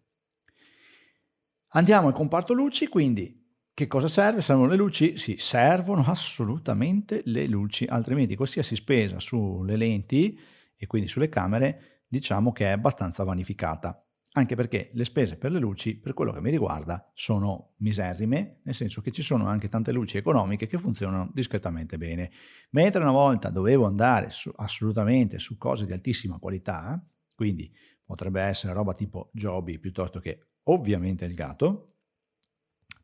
[1.75, 4.39] Andiamo al comparto luci, quindi che cosa serve?
[4.39, 5.17] Servono le luci?
[5.17, 10.39] Sì, servono assolutamente le luci, altrimenti qualsiasi spesa sulle lenti
[10.77, 14.01] e quindi sulle camere diciamo che è abbastanza vanificata.
[14.37, 18.73] Anche perché le spese per le luci, per quello che mi riguarda, sono miserrime, nel
[18.73, 22.31] senso che ci sono anche tante luci economiche che funzionano discretamente bene.
[22.69, 27.69] Mentre una volta dovevo andare su, assolutamente su cose di altissima qualità, quindi
[28.05, 31.95] potrebbe essere roba tipo Joby piuttosto che ovviamente il gatto,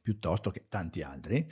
[0.01, 1.47] piuttosto che tanti altri.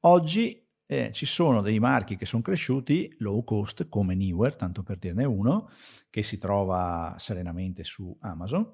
[0.00, 4.98] Oggi eh, ci sono dei marchi che sono cresciuti low cost come Newer, tanto per
[4.98, 5.70] dirne uno,
[6.10, 8.72] che si trova serenamente su Amazon,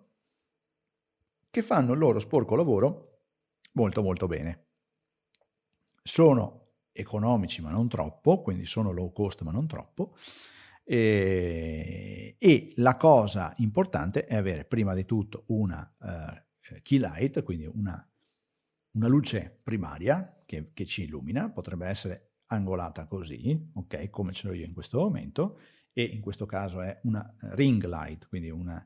[1.50, 3.08] che fanno il loro sporco lavoro
[3.72, 4.66] molto molto bene.
[6.02, 6.60] sono
[6.92, 10.14] economici ma non troppo, quindi sono low cost ma non troppo.
[10.84, 17.66] E, e la cosa importante è avere prima di tutto una uh, key light, quindi
[17.66, 18.08] una,
[18.92, 24.54] una luce primaria che, che, ci illumina, potrebbe essere angolata così, ok, come ce l'ho
[24.54, 25.58] io in questo momento,
[25.92, 28.84] e in questo caso è una ring light, quindi una,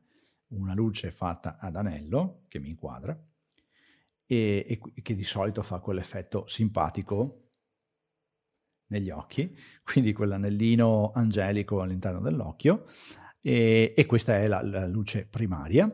[0.48, 3.18] una luce fatta ad anello che mi inquadra
[4.26, 7.45] e, e che di solito fa quell'effetto simpatico
[8.88, 12.87] negli occhi, quindi quell'anellino angelico all'interno dell'occhio
[13.40, 15.90] e, e questa è la, la, luce primaria.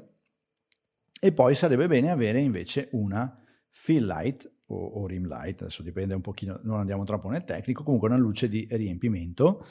[1.24, 6.14] E poi sarebbe bene avere invece una fill light o, o, rim light, adesso dipende
[6.14, 9.66] un pochino, non andiamo troppo nel tecnico, comunque una luce di riempimento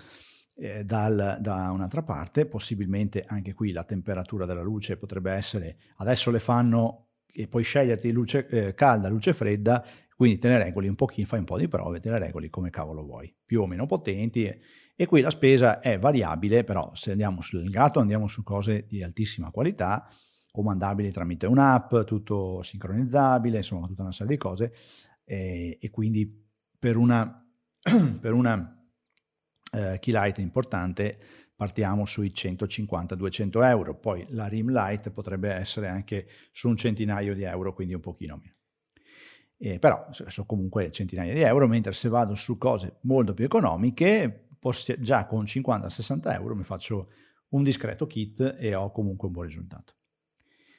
[0.55, 6.31] eh, dal, da un'altra parte, possibilmente anche qui la temperatura della luce potrebbe essere, adesso
[6.31, 9.83] le fanno e puoi sceglierti luce eh, calda, luce fredda,
[10.21, 12.69] quindi te ne regoli un pochino, fai un po' di prove, te ne regoli come
[12.69, 14.45] cavolo vuoi, più o meno potenti.
[14.95, 19.01] E, qui la spesa è variabile, però se andiamo sul gatto andiamo su cose di
[19.01, 20.07] altissima qualità,
[20.51, 24.73] comandabili tramite un'app, tutto sincronizzabile, insomma tutta una serie di cose.
[25.23, 26.31] E, e quindi
[26.77, 27.43] per una,
[28.21, 28.79] per una
[29.73, 31.17] eh, key light importante
[31.55, 37.41] partiamo sui 150-200 euro, poi la rim light potrebbe essere anche su un centinaio di
[37.41, 38.59] euro, quindi un pochino meno
[39.63, 44.47] eh, però sono comunque centinaia di euro, mentre se vado su cose molto più economiche,
[44.99, 47.09] già con 50-60 euro mi faccio
[47.49, 49.93] un discreto kit e ho comunque un buon risultato.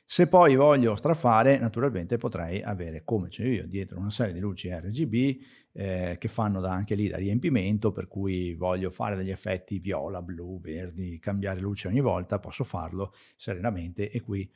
[0.04, 4.68] Se poi voglio strafare, naturalmente potrei avere, come c'è io, dietro una serie di luci
[4.68, 5.40] RGB
[5.72, 10.20] eh, che fanno da, anche lì da riempimento, per cui voglio fare degli effetti viola,
[10.20, 14.50] blu, verdi, cambiare luce ogni volta, posso farlo serenamente e qui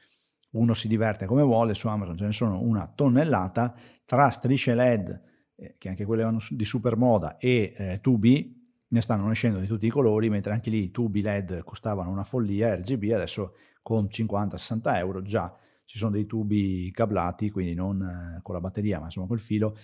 [0.59, 5.23] uno si diverte come vuole, su Amazon ce ne sono una tonnellata, tra strisce LED,
[5.57, 8.55] eh, che anche quelle vanno di super moda, e eh, tubi,
[8.89, 12.25] ne stanno nascendo di tutti i colori, mentre anche lì i tubi LED costavano una
[12.25, 18.41] follia, RGB, adesso con 50-60 euro già ci sono dei tubi cablati, quindi non eh,
[18.43, 19.77] con la batteria, ma insomma col filo,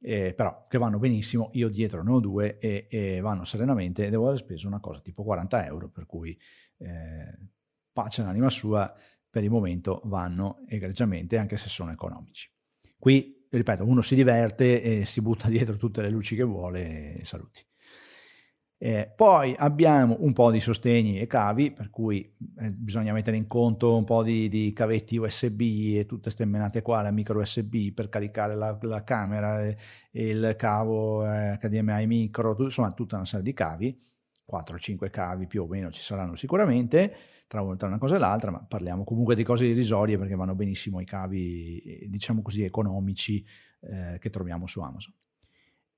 [0.00, 4.10] eh, però che vanno benissimo, io dietro ne ho due e, e, vanno serenamente e
[4.10, 6.38] devo aver speso una cosa tipo 40 euro, per cui
[6.78, 7.38] eh,
[7.92, 8.92] pace l'anima sua,
[9.30, 12.50] per il momento vanno egregiamente anche se sono economici.
[12.98, 17.24] Qui, ripeto, uno si diverte e si butta dietro tutte le luci che vuole e
[17.24, 17.64] saluti.
[18.78, 23.46] Eh, poi abbiamo un po' di sostegni e cavi, per cui eh, bisogna mettere in
[23.46, 25.60] conto un po' di, di cavetti USB
[25.94, 29.76] e tutte queste menate qua, la micro USB per caricare la, la camera, e,
[30.10, 33.98] e il cavo eh, HDMI micro, tutto, insomma tutta una serie di cavi,
[34.50, 39.04] 4-5 cavi più o meno ci saranno sicuramente tra, una cosa e l'altra, ma parliamo
[39.04, 43.44] comunque di cose irrisorie perché vanno benissimo i cavi, eh, diciamo così, economici
[43.80, 45.14] eh, che troviamo su Amazon.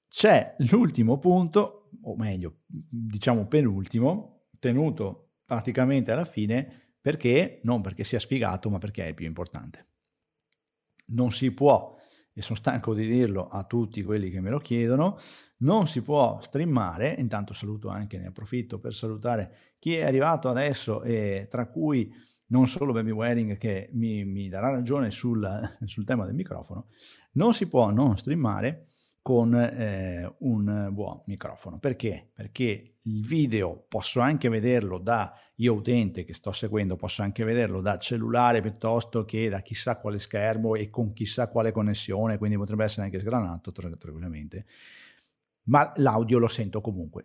[0.09, 8.19] C'è l'ultimo punto, o meglio, diciamo penultimo, tenuto praticamente alla fine, perché non perché sia
[8.19, 9.87] sfigato, ma perché è il più importante.
[11.07, 11.97] Non si può,
[12.39, 15.19] e sono stanco di dirlo a tutti quelli che me lo chiedono,
[15.59, 21.03] non si può streamare, intanto saluto anche, ne approfitto per salutare chi è arrivato adesso
[21.03, 22.15] e tra cui
[22.51, 26.87] non solo Baby Wedding che mi, mi darà ragione sul, sul, tema del microfono,
[27.33, 28.87] non si può non streamare
[29.29, 31.79] con eh, un buon microfono.
[31.79, 32.31] Perché?
[32.33, 37.83] Perché il video posso anche vederlo da io utente che sto seguendo, posso anche vederlo
[37.83, 42.85] da cellulare piuttosto che da chissà quale schermo e con chissà quale connessione, quindi potrebbe
[42.85, 44.65] essere anche sgranato tranquillamente
[45.65, 47.25] ma l'audio lo sento comunque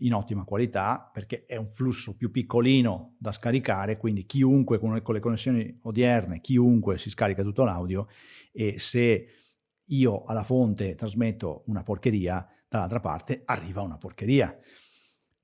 [0.00, 5.20] in ottima qualità perché è un flusso più piccolino da scaricare, quindi chiunque con le
[5.20, 8.08] connessioni odierne, chiunque si scarica tutto l'audio
[8.52, 9.43] e se
[9.86, 14.56] io alla fonte trasmetto una porcheria, dall'altra parte arriva una porcheria.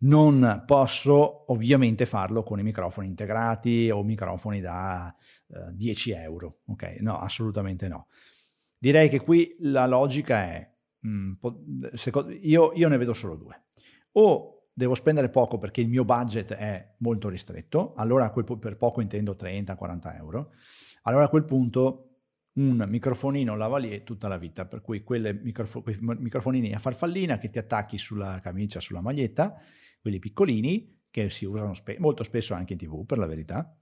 [0.02, 5.14] Non posso ovviamente farlo con i microfoni integrati o microfoni da
[5.48, 6.96] uh, 10 euro, ok?
[7.00, 8.08] No, assolutamente no.
[8.78, 10.70] Direi che qui la logica è
[11.06, 11.32] Mm,
[12.42, 13.64] io, io ne vedo solo due.
[14.12, 19.36] O devo spendere poco perché il mio budget è molto ristretto, allora per poco intendo
[19.38, 20.52] 30-40 euro,
[21.02, 22.09] allora a quel punto
[22.54, 27.58] un microfonino lavalier tutta la vita, per cui microfo- quei microfonini a farfallina che ti
[27.58, 29.54] attacchi sulla camicia, sulla maglietta,
[30.00, 33.76] quelli piccolini che si usano spe- molto spesso anche in tv per la verità,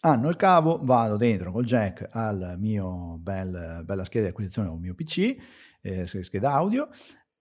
[0.00, 4.76] hanno il cavo, vado dentro col jack al mio bel, bella scheda di acquisizione o
[4.76, 5.36] mio PC,
[5.80, 6.88] eh, scheda audio,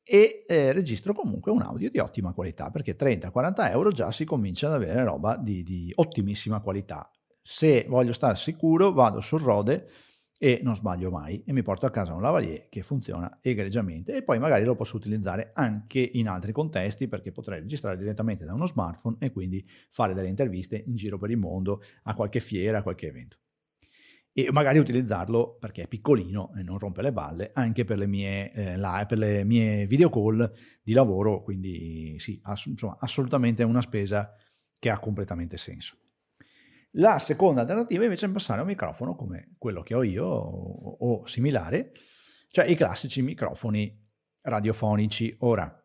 [0.03, 4.67] e eh, registro comunque un audio di ottima qualità, perché 30-40 euro già si comincia
[4.67, 7.09] ad avere roba di, di ottimissima qualità.
[7.41, 9.87] Se voglio stare sicuro, vado sul Rode
[10.45, 14.21] e non sbaglio mai e mi porto a casa un lavalier che funziona egregiamente e
[14.21, 18.67] poi magari lo posso utilizzare anche in altri contesti perché potrei registrare direttamente da uno
[18.67, 22.83] smartphone e quindi fare delle interviste in giro per il mondo a qualche fiera, a
[22.83, 23.37] qualche evento.
[24.31, 28.51] E magari utilizzarlo perché è piccolino e non rompe le balle anche per le mie,
[28.53, 33.81] eh, live, per le mie video call di lavoro, quindi sì, ass- insomma, assolutamente una
[33.81, 34.31] spesa
[34.77, 35.97] che ha completamente senso.
[36.97, 40.97] La seconda alternativa invece è passare a un microfono come quello che ho io o,
[40.99, 41.91] o similare,
[42.49, 44.03] cioè i classici microfoni
[44.41, 45.35] radiofonici.
[45.39, 45.83] Ora,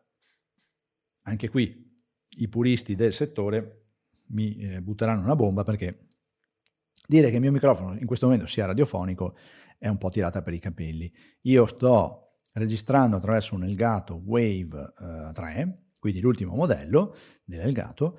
[1.23, 1.89] anche qui
[2.37, 3.87] i puristi del settore
[4.27, 6.11] mi eh, butteranno una bomba perché
[7.05, 9.35] dire che il mio microfono in questo momento sia radiofonico
[9.77, 11.11] è un po' tirata per i capelli.
[11.41, 18.17] Io sto registrando attraverso un Elgato Wave eh, 3, quindi l'ultimo modello dell'Elgato,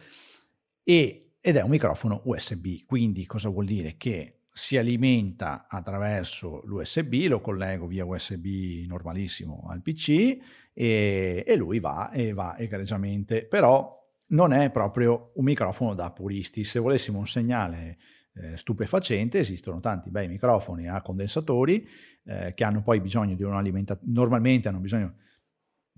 [0.82, 3.97] e ed è un microfono USB, quindi cosa vuol dire?
[3.97, 10.38] Che si alimenta attraverso l'USB, lo collego via USB normalissimo al PC
[10.72, 16.62] e, e lui va e va egregiamente, però non è proprio un microfono da puristi.
[16.62, 17.99] Se volessimo un segnale
[18.34, 21.84] eh, stupefacente, esistono tanti bei microfoni a condensatori
[22.24, 25.16] eh, che hanno poi bisogno di un alimentatore, normalmente hanno bisogno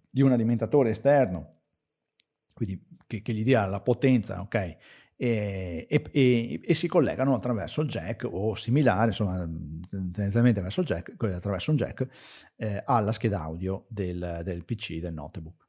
[0.09, 1.61] di un alimentatore esterno,
[2.55, 4.77] quindi che, che gli dia la potenza, ok?
[5.17, 9.49] E, e, e, si collegano attraverso il jack o similare, insomma,
[9.89, 12.07] tendenzialmente verso il jack, attraverso un jack
[12.57, 15.69] eh, alla scheda audio del, del PC, del notebook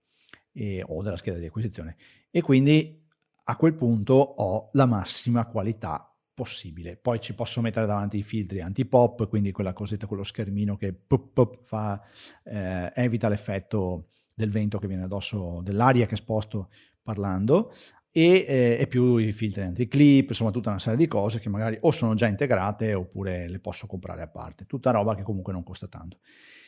[0.52, 1.96] e, o della scheda di acquisizione.
[2.32, 3.04] E quindi
[3.46, 6.98] a quel punto ho la massima qualità possibile.
[6.98, 11.32] Poi ci posso mettere davanti i filtri anti-pop, quindi quella cosetta, quello schermino che pop,
[11.32, 12.02] pop fa,
[12.44, 16.70] eh, evita l'effetto del vento che viene addosso, dell'aria che sposto
[17.02, 17.72] parlando,
[18.18, 21.78] e, eh, e, più i filtri anti-clip, insomma tutta una serie di cose che magari
[21.82, 25.64] o sono già integrate oppure le posso comprare a parte, tutta roba che comunque non
[25.64, 26.20] costa tanto.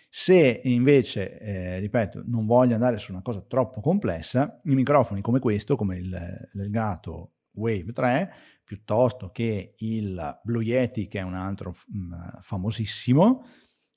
[0.09, 5.39] Se invece, eh, ripeto, non voglio andare su una cosa troppo complessa, i microfoni come
[5.39, 8.33] questo, come il Elgato Wave 3,
[8.65, 13.45] piuttosto che il Blue Yeti, che è un altro mh, mm, famosissimo,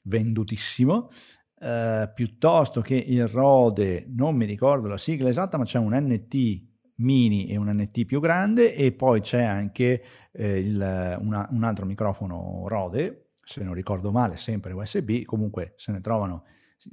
[0.02, 1.10] vendutissimo,
[1.58, 6.68] eh, piuttosto che il Rode, non mi ricordo la sigla esatta, ma c'è un NT
[7.00, 11.86] mini e un NT più grande e poi c'è anche eh, il, una, un altro
[11.86, 16.44] microfono Rode, se non ricordo male, sempre USB, comunque se ne trovano,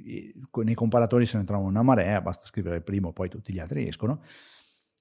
[0.02, 3.86] nei comparatori se ne trovano una marea, basta scrivere il primo, poi tutti gli altri
[3.86, 4.22] escono,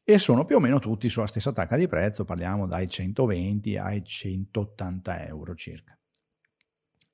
[0.04, 4.04] e sono più o meno tutti sulla stessa tacca di prezzo, parliamo dai 120 ai
[4.06, 5.98] 180 euro circa.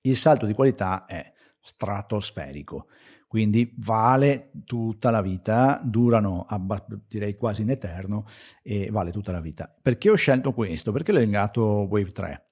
[0.02, 2.88] Il salto di qualità è stratosferico
[3.34, 6.46] quindi vale tutta la vita, durano
[7.08, 8.28] direi quasi in eterno
[8.62, 9.76] e vale tutta la vita.
[9.82, 10.92] Perché ho scelto questo?
[10.92, 12.46] Perché l'ho legato Wave 3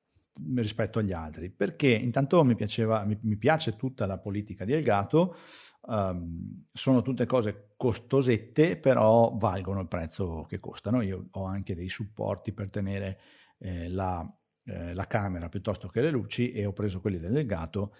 [0.55, 1.51] rispetto agli altri?
[1.51, 5.35] Perché intanto mi, piaceva, mi, mi piace tutta la politica di Elgato,
[5.81, 11.01] um, sono tutte cose costosette, però valgono il prezzo che costano.
[11.01, 13.19] Io ho anche dei supporti per tenere
[13.59, 14.27] eh, la,
[14.63, 17.93] eh, la camera piuttosto che le luci e ho preso quelli del legato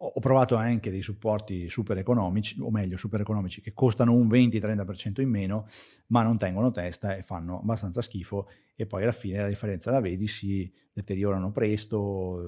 [0.00, 5.20] ho provato anche dei supporti super economici, o meglio super economici, che costano un 20-30%
[5.20, 5.66] in meno,
[6.08, 10.00] ma non tengono testa e fanno abbastanza schifo e poi alla fine la differenza la
[10.00, 12.40] vedi, si deteriorano presto,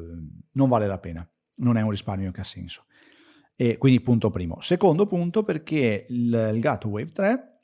[0.52, 2.84] non vale la pena, non è un risparmio che ha senso.
[3.56, 4.60] E quindi punto primo.
[4.60, 7.60] Secondo punto perché il, il Gato Wave 3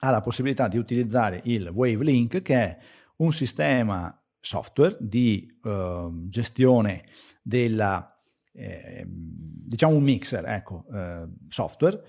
[0.00, 2.78] ha la possibilità di utilizzare il Wave Link che è
[3.16, 7.04] un sistema software di uh, gestione
[7.42, 8.11] della
[8.52, 12.02] eh, diciamo un mixer, ecco, eh, software,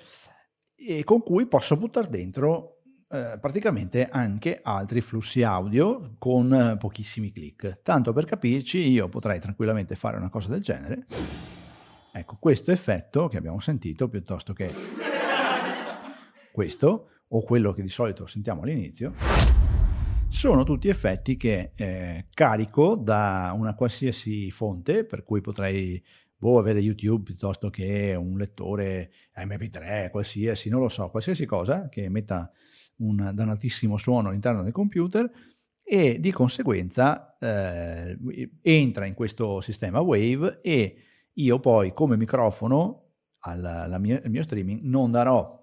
[0.76, 7.82] e con cui posso buttare dentro eh, praticamente anche altri flussi audio con pochissimi click.
[7.82, 11.06] Tanto per capirci, io potrei tranquillamente fare una cosa del genere.
[12.12, 14.72] Ecco, questo effetto che abbiamo sentito, piuttosto che
[16.52, 19.14] questo, o quello che di solito sentiamo all'inizio,
[20.28, 26.04] sono tutti effetti che eh, carico da una qualsiasi fonte, per cui potrei
[26.44, 32.10] boh, avere YouTube piuttosto che un lettore MP3, qualsiasi, non lo so, qualsiasi cosa che
[32.10, 32.52] metta
[32.98, 35.32] un dannatissimo suono all'interno del computer
[35.82, 38.18] e di conseguenza eh,
[38.62, 40.98] entra in questo sistema Wave e
[41.32, 43.12] io poi come microfono
[43.46, 45.62] al mia, mio streaming non darò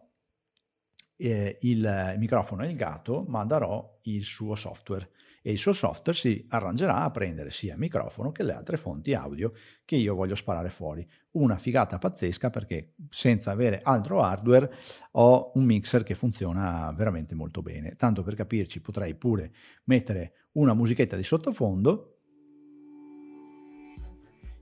[1.16, 5.10] eh, il microfono il gatto, ma darò il suo software
[5.42, 9.14] e il suo software si arrangerà a prendere sia il microfono che le altre fonti
[9.14, 9.52] audio
[9.84, 11.06] che io voglio sparare fuori.
[11.32, 14.70] Una figata pazzesca perché senza avere altro hardware
[15.12, 17.96] ho un mixer che funziona veramente molto bene.
[17.96, 19.52] Tanto per capirci potrei pure
[19.84, 22.16] mettere una musichetta di sottofondo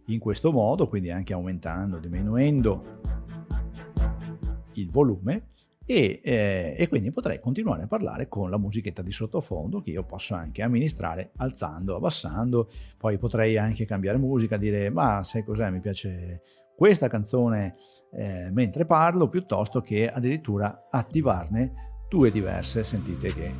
[0.06, 3.00] in questo modo, quindi anche aumentando, diminuendo
[4.74, 5.50] il volume
[5.90, 10.04] e, eh, e, quindi potrei continuare a parlare con la musichetta di sottofondo che io
[10.04, 12.68] posso anche amministrare alzando, abbassando,
[12.98, 16.42] poi potrei anche cambiare musica, dire ma sai cos'è, mi piace
[16.76, 17.76] questa canzone
[18.12, 23.50] eh, mentre parlo piuttosto che addirittura attivarne due diverse, sentite che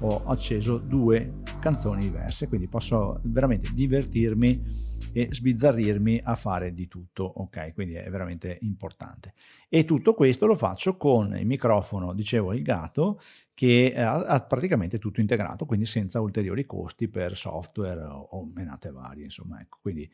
[0.00, 7.24] ho acceso due canzoni diverse, quindi posso veramente divertirmi e sbizzarrirmi a fare di tutto,
[7.24, 7.72] ok?
[7.74, 9.34] Quindi è veramente importante.
[9.68, 13.20] E tutto questo lo faccio con il microfono, dicevo, il gatto,
[13.54, 19.60] che ha, praticamente tutto integrato, quindi senza ulteriori costi per software o, menate varie, insomma,
[19.60, 20.10] ecco, quindi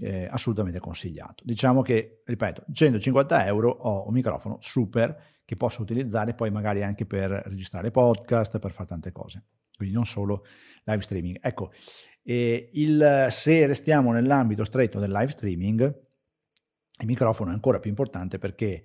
[0.00, 1.44] eh, assolutamente consigliato.
[1.44, 7.06] Diciamo che, ripeto, 150 euro ho un microfono super che posso utilizzare poi magari anche
[7.06, 9.44] per registrare podcast, per fare tante cose,
[9.76, 10.44] quindi non solo
[10.84, 11.38] live streaming.
[11.40, 11.72] Ecco,
[12.22, 15.80] il, se restiamo nell'ambito stretto del live streaming,
[17.00, 18.84] il microfono è ancora più importante perché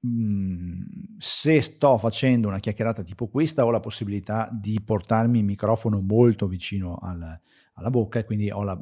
[0.00, 6.00] mhmm, se sto facendo una chiacchierata tipo questa ho la possibilità di portarmi il microfono
[6.00, 7.40] molto vicino al,
[7.74, 8.80] alla bocca e quindi ho la,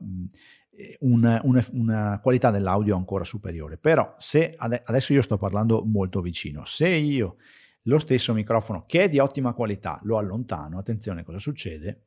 [1.00, 3.76] una, una, una, qualità dell'audio ancora superiore.
[3.76, 7.36] Però se ade- adesso io sto parlando molto vicino, se io
[7.84, 12.04] lo stesso microfono che è di ottima qualità lo allontano, attenzione cosa succede?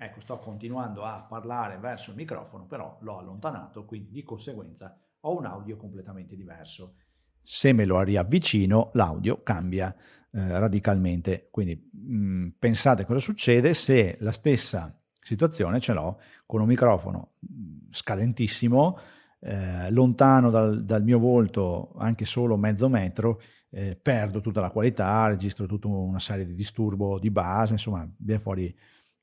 [0.00, 5.36] Ecco, sto continuando a parlare verso il microfono, però l'ho allontanato, quindi di conseguenza ho
[5.36, 6.94] un audio completamente diverso.
[7.42, 9.92] Se me lo riavvicino, l'audio cambia
[10.30, 11.48] eh, radicalmente.
[11.50, 17.32] Quindi mh, mm, pensate cosa succede se la stessa situazione ce l'ho con un microfono
[17.50, 18.98] mm, scadentissimo,
[19.40, 23.40] eh, lontano dal, dal, mio volto anche solo mezzo metro,
[23.70, 28.40] eh, perdo tutta la qualità, registro tutta una serie di disturbo di base, insomma, viene
[28.40, 28.78] fuori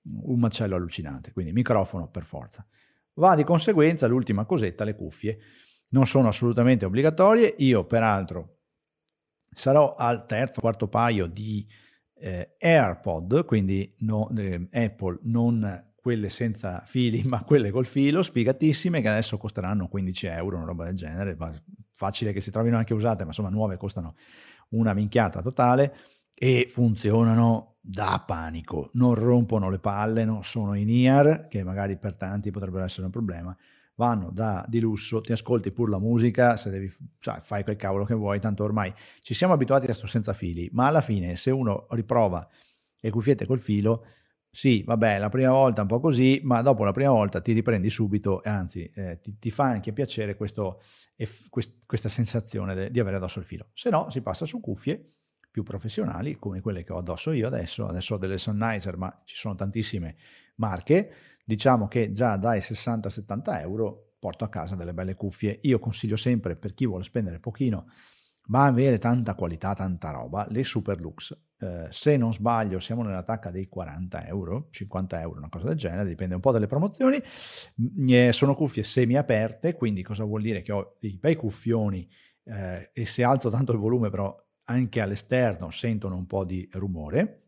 [0.06, 2.66] un macello allucinante, quindi microfono per forza.
[3.16, 5.40] Va di conseguenza l'ultima cosetta, le cuffie.
[5.90, 8.58] Non sono assolutamente obbligatorie, io peraltro
[9.50, 11.66] sarò al terzo, quarto paio di
[12.16, 19.02] eh, AirPod, quindi no, eh, Apple, non quelle senza fili, ma quelle col filo, sfigatissime,
[19.02, 21.38] che adesso costeranno 15 euro, una roba del genere,
[21.94, 24.16] facile che si trovino anche usate, ma insomma nuove costano
[24.70, 25.96] una minchiata totale
[26.34, 32.16] e funzionano da panico, non rompono le palle, non sono in ear, che magari per
[32.16, 33.56] tanti potrebbero essere un problema,
[33.96, 38.04] vanno da di lusso, ti ascolti pure la musica, se devi, cioè, fai quel cavolo
[38.04, 41.52] che vuoi, tanto ormai ci siamo abituati a sto senza fili, ma alla fine se
[41.52, 42.48] uno riprova
[43.00, 44.06] le cuffiette col filo,
[44.50, 47.90] sì, vabbè, la prima volta un po' così, ma dopo la prima volta ti riprendi
[47.90, 50.82] subito e anzi eh, ti, ti, fa anche piacere questo,
[51.50, 53.68] quest, questa sensazione de, di avere addosso il filo.
[53.74, 55.12] Se no si passa su cuffie
[55.56, 59.38] più professionali come quelle che ho addosso io adesso, adesso ho delle Sennheiser ma ci
[59.38, 60.18] sono tantissime
[60.56, 61.14] marche,
[61.46, 66.58] diciamo che già dai 60-70 euro porto a casa delle belle cuffie, io consiglio sempre
[66.58, 67.88] per chi vuole spendere pochino
[68.48, 73.50] ma avere tanta qualità, tanta roba, le Superlux, eh, se non sbaglio siamo nella tacca
[73.50, 77.18] dei 40 euro, 50 euro, una cosa del genere, dipende un po' dalle promozioni,
[78.32, 80.62] sono cuffie semi aperte, quindi cosa vuol dire?
[80.62, 82.08] Che ho dei bei cuffioni
[82.44, 87.44] eh, e se alzo tanto il volume però anche all'esterno sentono un po' di rumore,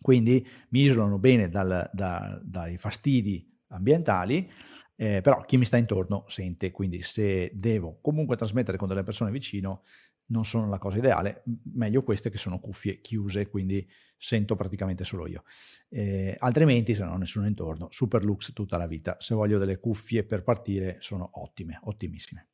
[0.00, 4.50] quindi mi isolano bene dal, da, dai fastidi ambientali,
[4.94, 9.30] eh, però chi mi sta intorno sente, quindi se devo comunque trasmettere con delle persone
[9.30, 9.82] vicino
[10.28, 15.26] non sono la cosa ideale, meglio queste che sono cuffie chiuse, quindi sento praticamente solo
[15.26, 15.44] io.
[15.88, 19.16] Eh, altrimenti, se non ho nessuno intorno, super lux tutta la vita.
[19.20, 22.48] Se voglio delle cuffie per partire, sono ottime, ottimissime.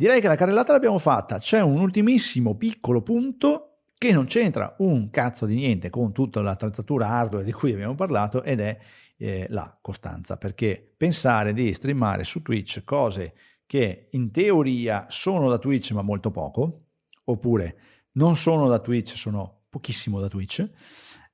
[0.00, 1.40] Direi che la carrellata l'abbiamo fatta.
[1.40, 7.08] C'è un ultimissimo piccolo punto che non c'entra un cazzo di niente con tutta l'attrezzatura
[7.08, 8.78] hardware di cui abbiamo parlato ed è
[9.16, 13.34] eh, la costanza, perché pensare di streamare su Twitch cose
[13.66, 16.84] che in teoria sono da Twitch ma molto poco,
[17.24, 17.78] oppure
[18.12, 20.64] non sono da Twitch, sono pochissimo da Twitch,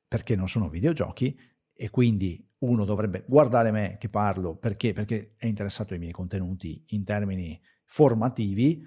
[0.09, 1.39] perché non sono videogiochi
[1.71, 6.83] e quindi uno dovrebbe guardare me che parlo perché, perché è interessato ai miei contenuti
[6.89, 8.83] in termini formativi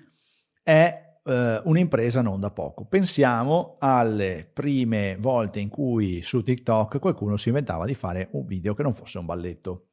[0.64, 2.86] è eh, un'impresa non da poco.
[2.86, 8.74] Pensiamo alle prime volte in cui su TikTok qualcuno si inventava di fare un video
[8.74, 9.90] che non fosse un balletto.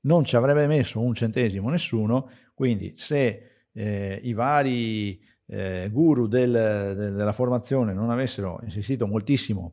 [0.00, 6.52] Non ci avrebbe messo un centesimo nessuno, quindi se eh, i vari eh, guru del,
[6.52, 9.72] de, della formazione non avessero insistito moltissimo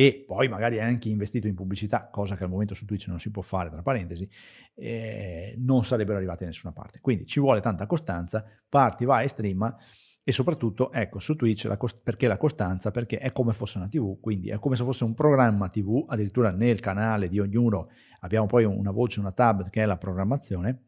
[0.00, 3.32] e poi magari anche investito in pubblicità, cosa che al momento su Twitch non si
[3.32, 4.30] può fare, tra parentesi,
[4.76, 7.00] eh, non sarebbero arrivati da nessuna parte.
[7.00, 9.76] Quindi ci vuole tanta costanza, parti, vai, streama
[10.22, 12.92] e soprattutto, ecco, su Twitch, la cost- perché la costanza?
[12.92, 16.52] Perché è come fosse una TV, quindi è come se fosse un programma TV, addirittura
[16.52, 17.88] nel canale di ognuno
[18.20, 20.84] abbiamo poi una voce, una tab che è la programmazione,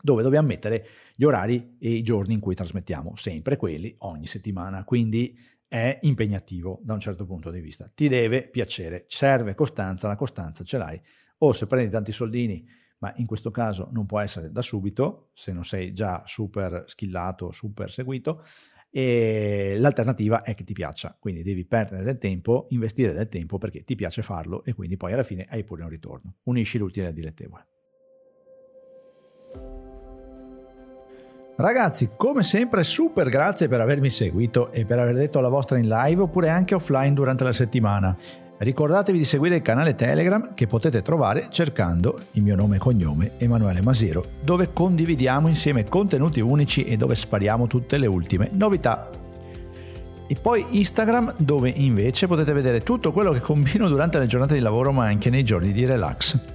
[0.00, 0.86] dove dobbiamo mettere
[1.16, 5.36] gli orari e i giorni in cui trasmettiamo, sempre quelli ogni settimana, quindi
[5.68, 7.90] è impegnativo da un certo punto di vista.
[7.92, 11.00] Ti deve piacere, serve costanza, la costanza ce l'hai.
[11.38, 12.66] O se prendi tanti soldini,
[12.98, 17.52] ma in questo caso non può essere da subito, se non sei già super skillato,
[17.52, 18.44] super seguito,
[18.90, 23.82] e l'alternativa è che ti piaccia, quindi devi perdere del tempo, investire del tempo perché
[23.82, 26.36] ti piace farlo e quindi poi alla fine hai pure un ritorno.
[26.44, 27.73] Unisci l'utile al dilettevole.
[31.56, 35.86] Ragazzi, come sempre, super grazie per avermi seguito e per aver detto la vostra in
[35.86, 38.16] live oppure anche offline durante la settimana.
[38.58, 43.32] Ricordatevi di seguire il canale Telegram che potete trovare cercando il mio nome e cognome
[43.38, 49.08] Emanuele Masiero, dove condividiamo insieme contenuti unici e dove spariamo tutte le ultime novità.
[50.26, 54.60] E poi Instagram dove invece potete vedere tutto quello che combino durante le giornate di
[54.60, 56.53] lavoro ma anche nei giorni di relax.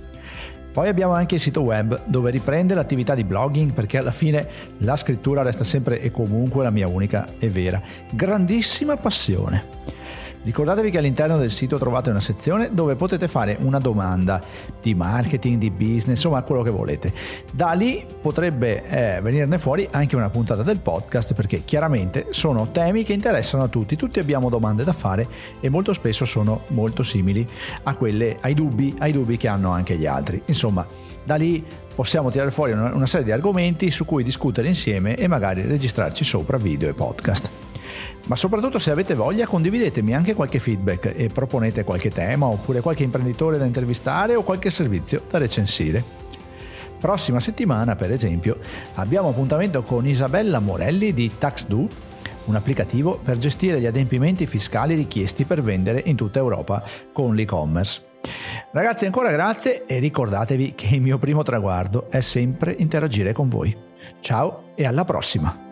[0.72, 4.48] Poi abbiamo anche il sito web dove riprende l'attività di blogging perché alla fine
[4.80, 9.98] la scrittura resta sempre e comunque la mia unica e vera grandissima passione.
[10.42, 14.40] Ricordatevi che all'interno del sito trovate una sezione dove potete fare una domanda
[14.82, 17.14] di marketing, di business, insomma quello che volete.
[17.52, 23.04] Da lì potrebbe eh, venirne fuori anche una puntata del podcast perché chiaramente sono temi
[23.04, 25.28] che interessano a tutti, tutti abbiamo domande da fare
[25.60, 27.46] e molto spesso sono molto simili
[27.84, 30.42] a quelle, ai dubbi, ai dubbi che hanno anche gli altri.
[30.46, 30.88] Insomma,
[31.24, 31.64] da lì
[31.94, 36.24] possiamo tirare fuori una, una serie di argomenti su cui discutere insieme e magari registrarci
[36.24, 37.69] sopra video e podcast.
[38.28, 43.04] Ma soprattutto se avete voglia condividetemi anche qualche feedback e proponete qualche tema oppure qualche
[43.04, 46.04] imprenditore da intervistare o qualche servizio da recensire.
[47.00, 48.58] Prossima settimana, per esempio,
[48.96, 51.88] abbiamo appuntamento con Isabella Morelli di TaxDo,
[52.46, 58.08] un applicativo per gestire gli adempimenti fiscali richiesti per vendere in tutta Europa con l'e-commerce.
[58.72, 63.76] Ragazzi ancora grazie e ricordatevi che il mio primo traguardo è sempre interagire con voi.
[64.20, 65.69] Ciao e alla prossima!